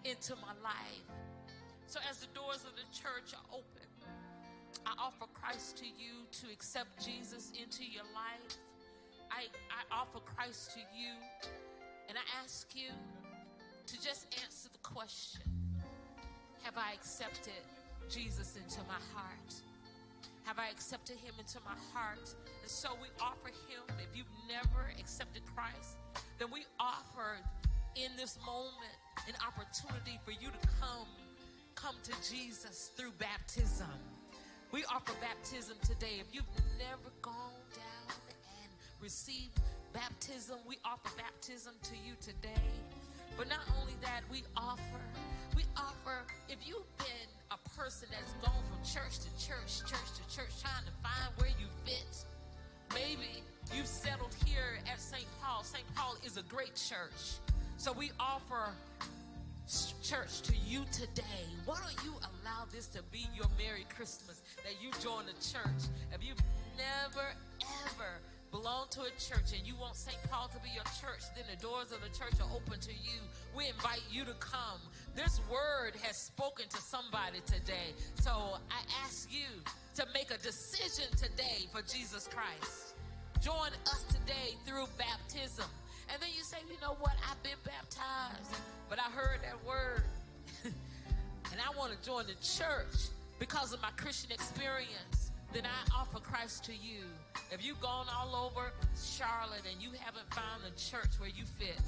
[0.04, 1.04] into my life.
[1.86, 3.88] So as the doors of the church are open,
[4.86, 8.58] I offer Christ to you to accept Jesus into your life.
[9.30, 11.12] I, I offer Christ to you,
[12.08, 12.90] and I ask you
[13.86, 15.42] to just answer the question
[16.62, 17.62] Have I accepted
[18.08, 19.54] Jesus into my heart?
[20.44, 22.34] Have I accepted him into my heart?
[22.62, 23.82] And so we offer him.
[23.98, 25.98] If you've never accepted Christ,
[26.38, 27.38] then we offer
[27.96, 28.94] in this moment
[29.26, 31.08] an opportunity for you to come
[31.74, 33.86] come to Jesus through baptism.
[34.72, 36.18] We offer baptism today.
[36.20, 36.44] If you've
[36.78, 38.16] never gone down
[38.62, 39.60] and received
[39.92, 42.64] baptism, we offer baptism to you today.
[43.36, 45.00] But not only that, we offer,
[45.54, 50.34] we offer, if you've been a person that's gone from church to church, church to
[50.34, 52.24] church, trying to find where you fit,
[52.94, 53.42] maybe
[53.74, 55.26] you've settled here at St.
[55.42, 55.62] Paul.
[55.62, 55.84] St.
[55.94, 57.36] Paul is a great church.
[57.76, 58.72] So we offer
[60.02, 61.44] church to you today.
[61.66, 65.90] Why don't you allow this to be your Merry Christmas that you join the church?
[66.12, 66.40] If you've
[66.78, 67.26] never,
[67.60, 68.20] ever
[68.56, 70.16] belong to a church and you want St.
[70.30, 73.20] Paul to be your church, then the doors of the church are open to you.
[73.54, 74.80] We invite you to come.
[75.14, 77.92] This word has spoken to somebody today.
[78.14, 79.60] So I ask you
[79.96, 82.96] to make a decision today for Jesus Christ.
[83.42, 85.68] Join us today through baptism.
[86.10, 87.12] And then you say, you know what?
[87.28, 88.56] I've been baptized,
[88.88, 90.04] but I heard that word.
[90.64, 96.20] and I want to join the church because of my Christian experience, then I offer
[96.20, 97.04] Christ to you.
[97.50, 101.82] If you've gone all over Charlotte and you haven't found a church where you fit,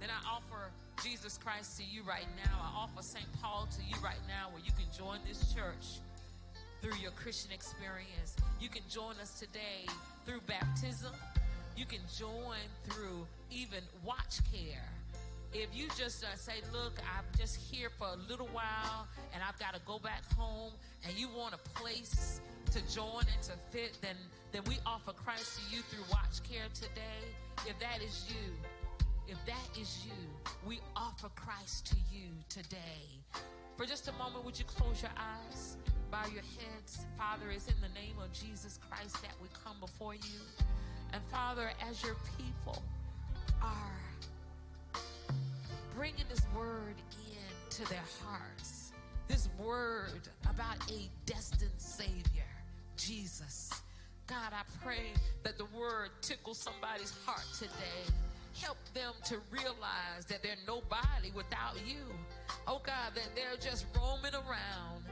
[0.00, 0.70] then I offer
[1.02, 2.58] Jesus Christ to you right now.
[2.60, 3.26] I offer St.
[3.40, 6.00] Paul to you right now where you can join this church
[6.80, 8.36] through your Christian experience.
[8.60, 9.86] You can join us today
[10.26, 11.12] through baptism.
[11.76, 14.88] You can join through even watch care.
[15.54, 19.58] If you just uh, say, look, I'm just here for a little while and I've
[19.58, 20.72] got to go back home
[21.04, 24.16] and you want a place to join and to fit, then,
[24.52, 27.20] then we offer Christ to you through watch care today.
[27.66, 28.52] If that is you,
[29.28, 30.12] if that is you,
[30.66, 33.04] we offer Christ to you today.
[33.76, 35.76] For just a moment, would you close your eyes,
[36.10, 37.04] bow your heads?
[37.18, 40.40] Father, it's in the name of Jesus Christ that we come before you.
[41.12, 42.82] And Father, as your people
[43.60, 44.01] are
[45.96, 46.94] bringing this word
[47.68, 48.92] into their hearts,
[49.28, 52.48] this word about a destined Savior,
[52.96, 53.70] Jesus.
[54.26, 55.12] God, I pray
[55.42, 58.14] that the word tickles somebody's heart today.
[58.60, 62.04] help them to realize that they're nobody without you.
[62.66, 65.04] Oh God, that they're just roaming around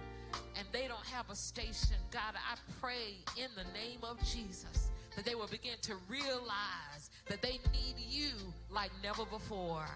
[0.57, 1.97] and they don't have a station.
[2.11, 7.43] God, I pray in the name of Jesus that they will begin to realize that
[7.43, 8.33] they need you
[8.71, 9.89] like never before.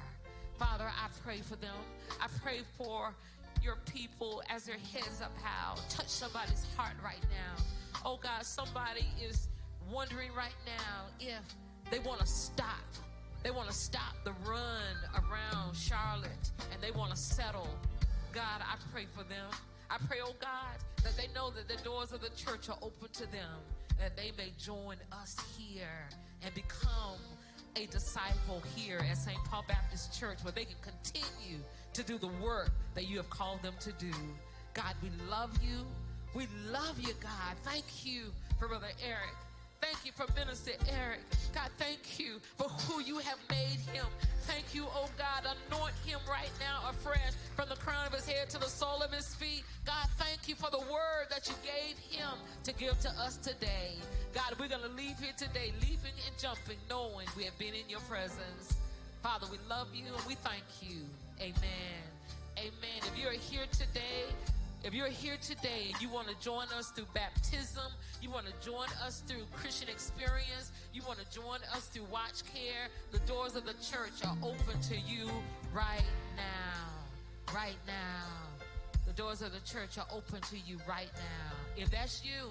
[0.58, 1.74] Father, I pray for them.
[2.20, 3.14] I pray for
[3.62, 5.76] your people as their heads up high.
[5.88, 7.64] Touch somebody's heart right now.
[8.04, 9.48] Oh God, somebody is
[9.90, 11.42] wondering right now if
[11.90, 12.68] they want to stop.
[13.42, 17.68] They want to stop the run around Charlotte and they want to settle.
[18.32, 19.50] God, I pray for them.
[19.90, 23.08] I pray, oh God, that they know that the doors of the church are open
[23.12, 23.60] to them,
[23.98, 26.08] that they may join us here
[26.42, 27.18] and become
[27.76, 29.38] a disciple here at St.
[29.44, 31.58] Paul Baptist Church where they can continue
[31.92, 34.12] to do the work that you have called them to do.
[34.74, 35.84] God, we love you.
[36.34, 37.56] We love you, God.
[37.64, 39.43] Thank you for Brother Eric.
[39.84, 41.20] Thank you for Minister Eric.
[41.54, 44.06] God, thank you for who you have made him.
[44.42, 45.44] Thank you, oh God.
[45.44, 49.12] Anoint him right now afresh from the crown of his head to the sole of
[49.12, 49.62] his feet.
[49.84, 52.32] God, thank you for the word that you gave him
[52.62, 53.92] to give to us today.
[54.32, 57.86] God, we're going to leave here today, leaping and jumping, knowing we have been in
[57.86, 58.78] your presence.
[59.22, 61.02] Father, we love you and we thank you.
[61.40, 62.00] Amen.
[62.56, 63.00] Amen.
[63.02, 64.32] If you're here today,
[64.84, 67.90] if you're here today and you want to join us through baptism,
[68.20, 72.44] you want to join us through Christian experience, you want to join us through watch
[72.52, 75.30] care, the doors of the church are open to you
[75.72, 76.04] right
[76.36, 77.54] now.
[77.54, 78.26] Right now.
[79.06, 81.82] The doors of the church are open to you right now.
[81.82, 82.50] If that's you,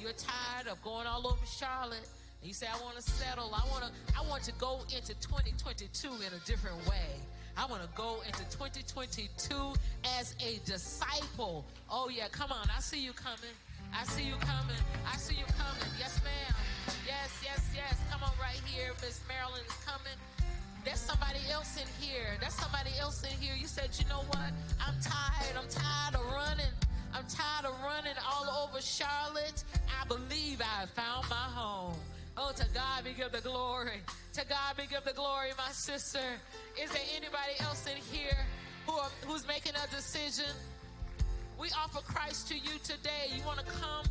[0.00, 2.08] you're tired of going all over Charlotte,
[2.40, 5.14] and you say, I want to settle, I want to, I want to go into
[5.20, 7.20] 2022 in a different way.
[7.56, 9.72] I want to go into 2022
[10.18, 11.64] as a disciple.
[11.90, 12.68] Oh, yeah, come on.
[12.74, 13.56] I see you coming.
[13.94, 14.76] I see you coming.
[15.10, 15.88] I see you coming.
[15.98, 16.54] Yes, ma'am.
[17.06, 17.96] Yes, yes, yes.
[18.10, 18.92] Come on right here.
[19.00, 20.18] Miss Marilyn is coming.
[20.84, 22.36] There's somebody else in here.
[22.40, 23.54] There's somebody else in here.
[23.58, 24.52] You said, you know what?
[24.78, 25.56] I'm tired.
[25.56, 26.72] I'm tired of running.
[27.14, 29.64] I'm tired of running all over Charlotte.
[29.88, 31.96] I believe I found my home.
[32.38, 34.00] Oh, to God be give the glory.
[34.34, 36.20] To God be give the glory, my sister.
[36.80, 38.36] Is there anybody else in here
[38.86, 40.52] who are, who's making a decision?
[41.58, 43.32] We offer Christ to you today.
[43.34, 44.04] You want to come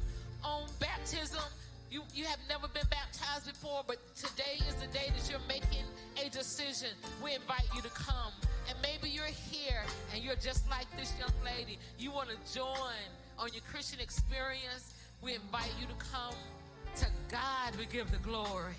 [0.43, 1.43] on baptism?
[1.91, 5.85] You, you have never been baptized before, but today is the day that you're making
[6.25, 6.89] a decision.
[7.23, 8.33] We invite you to come.
[8.67, 11.77] And maybe you're here and you're just like this young lady.
[11.99, 13.05] You want to join
[13.37, 14.95] on your Christian experience.
[15.21, 16.33] We invite you to come.
[16.97, 18.73] To God we give the glory.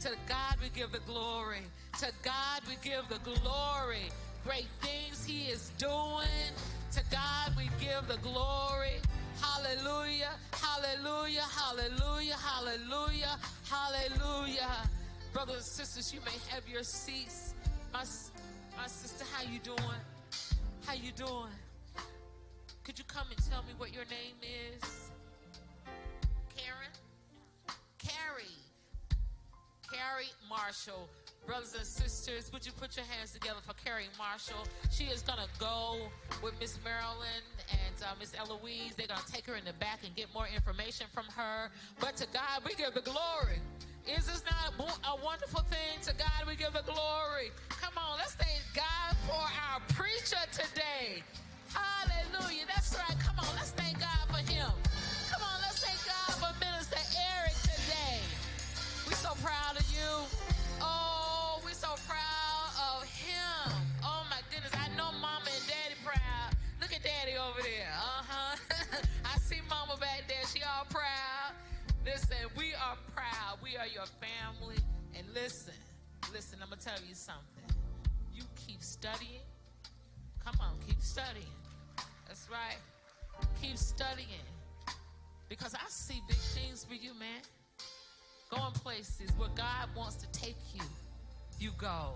[0.00, 1.62] To God we give the glory.
[2.00, 4.10] To God we give the glory.
[4.44, 6.50] Great things He is doing.
[6.92, 9.00] To God we give the glory.
[9.40, 10.30] Hallelujah.
[10.52, 11.42] Hallelujah.
[11.42, 12.34] Hallelujah.
[12.34, 13.38] Hallelujah.
[13.68, 14.70] Hallelujah.
[15.32, 17.54] Brothers and sisters, you may have your seats.
[17.92, 18.04] My,
[18.76, 20.02] my sister, how you doing?
[20.84, 21.52] How you doing?
[22.82, 25.11] Could you come and tell me what your name is?
[30.02, 31.08] Carrie Marshall.
[31.46, 34.66] Brothers and sisters, would you put your hands together for Carrie Marshall?
[34.90, 36.10] She is going to go
[36.42, 38.94] with Miss Marilyn and uh, Miss Eloise.
[38.96, 41.70] They're going to take her in the back and get more information from her.
[42.00, 43.62] But to God, we give the glory.
[44.06, 46.02] Is this not a, wonderful thing?
[46.02, 47.54] To God, we give the glory.
[47.70, 51.22] Come on, let's thank God for our preacher today.
[51.70, 52.66] Hallelujah.
[52.66, 53.18] That's right.
[53.22, 54.70] Come on, let's thank God for him.
[55.30, 56.98] Come on, let's thank God for Minister
[57.38, 57.71] Eric.
[59.12, 60.08] We're so proud of you.
[60.80, 63.70] Oh, we're so proud of him.
[64.02, 64.72] Oh my goodness.
[64.72, 66.56] I know mama and daddy proud.
[66.80, 67.92] Look at daddy over there.
[67.92, 68.56] Uh-huh.
[69.26, 70.40] I see mama back there.
[70.50, 71.52] She all proud.
[72.06, 73.58] Listen, we are proud.
[73.62, 74.80] We are your family.
[75.14, 75.74] And listen,
[76.32, 77.68] listen, I'm gonna tell you something.
[78.34, 79.44] You keep studying.
[80.42, 81.52] Come on, keep studying.
[82.26, 82.80] That's right.
[83.60, 84.48] Keep studying.
[85.50, 87.42] Because I see big things for you, man
[88.52, 90.84] going places where God wants to take you,
[91.58, 92.12] you go.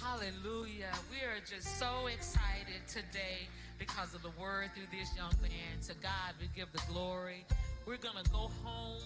[0.00, 0.92] Hallelujah.
[1.10, 3.44] We are just so excited today
[3.78, 5.76] because of the word through this young man.
[5.88, 7.44] To God, we give the glory.
[7.84, 9.04] We're going to go home.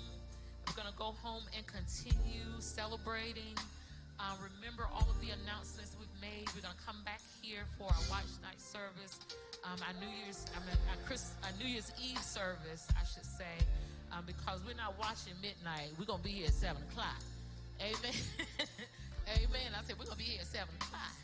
[0.67, 3.59] We're going to go home and continue celebrating.
[4.21, 6.47] Uh, remember all of the announcements we've made.
[6.55, 9.19] We're going to come back here for our watch night service.
[9.65, 13.27] Um, our New Year's, I mean, our, Chris, our New Year's Eve service, I should
[13.27, 13.51] say
[14.13, 15.91] um, because we're not watching midnight.
[15.99, 17.21] We're going to be here at 7 o'clock.
[17.81, 18.21] Amen.
[19.37, 19.69] Amen.
[19.73, 21.17] I said, we're going to be here at 7 o'clock.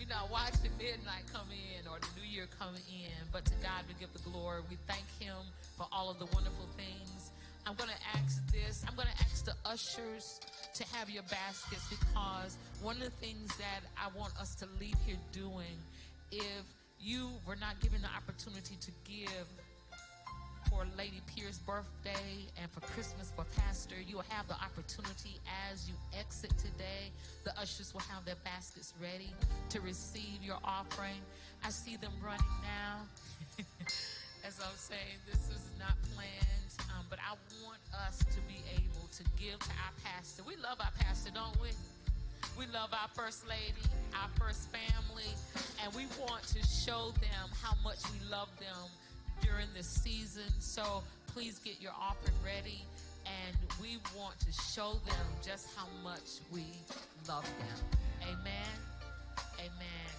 [0.00, 3.84] We're not watching midnight come in or the new year come in, but to God
[3.86, 4.62] we give the glory.
[4.70, 5.36] We thank Him
[5.76, 7.32] for all of the wonderful things.
[7.66, 8.82] I'm going to ask this.
[8.88, 10.40] I'm going to ask the ushers
[10.72, 14.96] to have your baskets because one of the things that I want us to leave
[15.04, 15.76] here doing,
[16.32, 16.64] if
[16.98, 19.46] you were not given the opportunity to give
[20.70, 25.40] for Lady Pierce's birthday and for Christmas for Pastor, you will have the opportunity
[25.70, 27.10] as you exit today.
[27.44, 29.34] The ushers will have their baskets ready
[29.70, 31.20] to receive your offering.
[31.64, 33.02] I see them running now.
[34.46, 37.34] as I'm saying, this is not planned, um, but I
[37.66, 40.42] want us to be able to give to our pastor.
[40.46, 41.70] We love our pastor, don't we?
[42.56, 43.84] We love our first lady,
[44.14, 45.34] our first family,
[45.82, 48.88] and we want to show them how much we love them
[49.42, 50.50] during this season.
[50.58, 52.82] So please get your offering ready,
[53.26, 56.64] and we want to show them just how much we
[57.28, 57.98] love them.
[58.22, 58.72] Amen.
[59.58, 60.10] Amen.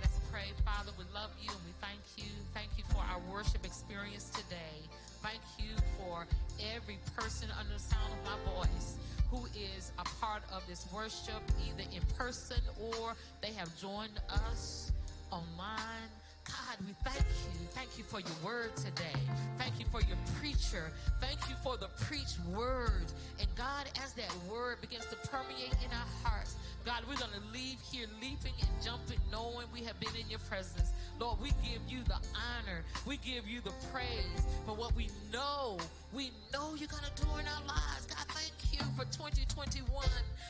[0.00, 0.52] Let's pray.
[0.64, 2.30] Father, we love you and we thank you.
[2.54, 4.76] Thank you for our worship experience today.
[5.22, 6.26] Thank you for
[6.74, 8.96] every person under the sound of my voice
[9.30, 14.92] who is a part of this worship, either in person or they have joined us
[15.30, 16.10] online.
[16.50, 17.66] God, we thank you.
[17.70, 19.18] Thank you for your word today.
[19.58, 20.90] Thank you for your preacher.
[21.20, 23.06] Thank you for the preached word.
[23.38, 27.46] And God, as that word begins to permeate in our hearts, God, we're going to
[27.52, 30.92] leave here leaping and jumping, knowing we have been in your presence.
[31.20, 32.80] Lord, we give you the honor.
[33.06, 35.76] We give you the praise for what we know.
[36.14, 38.06] We know you're going to do in our lives.
[38.08, 39.84] God, thank you for 2021.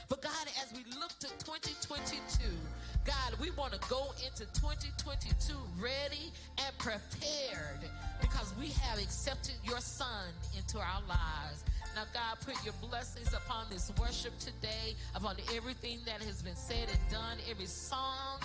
[0.09, 2.47] But God, as we look to 2022,
[3.05, 6.31] God, we want to go into 2022 ready
[6.65, 7.91] and prepared
[8.21, 11.65] because we have accepted your son into our lives.
[11.97, 16.87] Now, God, put your blessings upon this worship today, upon everything that has been said
[16.89, 18.39] and done, every song,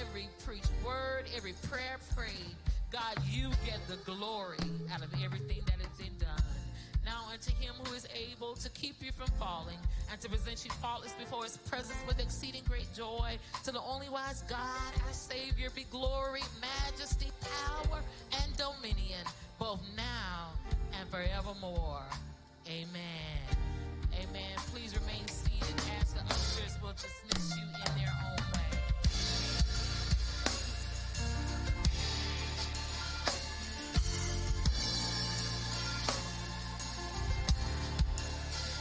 [0.00, 2.54] every preached word, every prayer prayed.
[2.90, 4.58] God, you get the glory
[4.92, 6.42] out of everything that has been done.
[7.04, 9.78] Now unto him who is able to keep you from falling
[10.10, 13.38] and to present you faultless before his presence with exceeding great joy.
[13.64, 18.00] To the only wise God, our Savior, be glory, majesty, power,
[18.42, 19.24] and dominion,
[19.58, 20.50] both now
[20.98, 22.04] and forevermore.
[22.68, 23.40] Amen.
[24.14, 24.56] Amen.
[24.72, 28.59] Please remain seated as the ushers will dismiss you in their own way.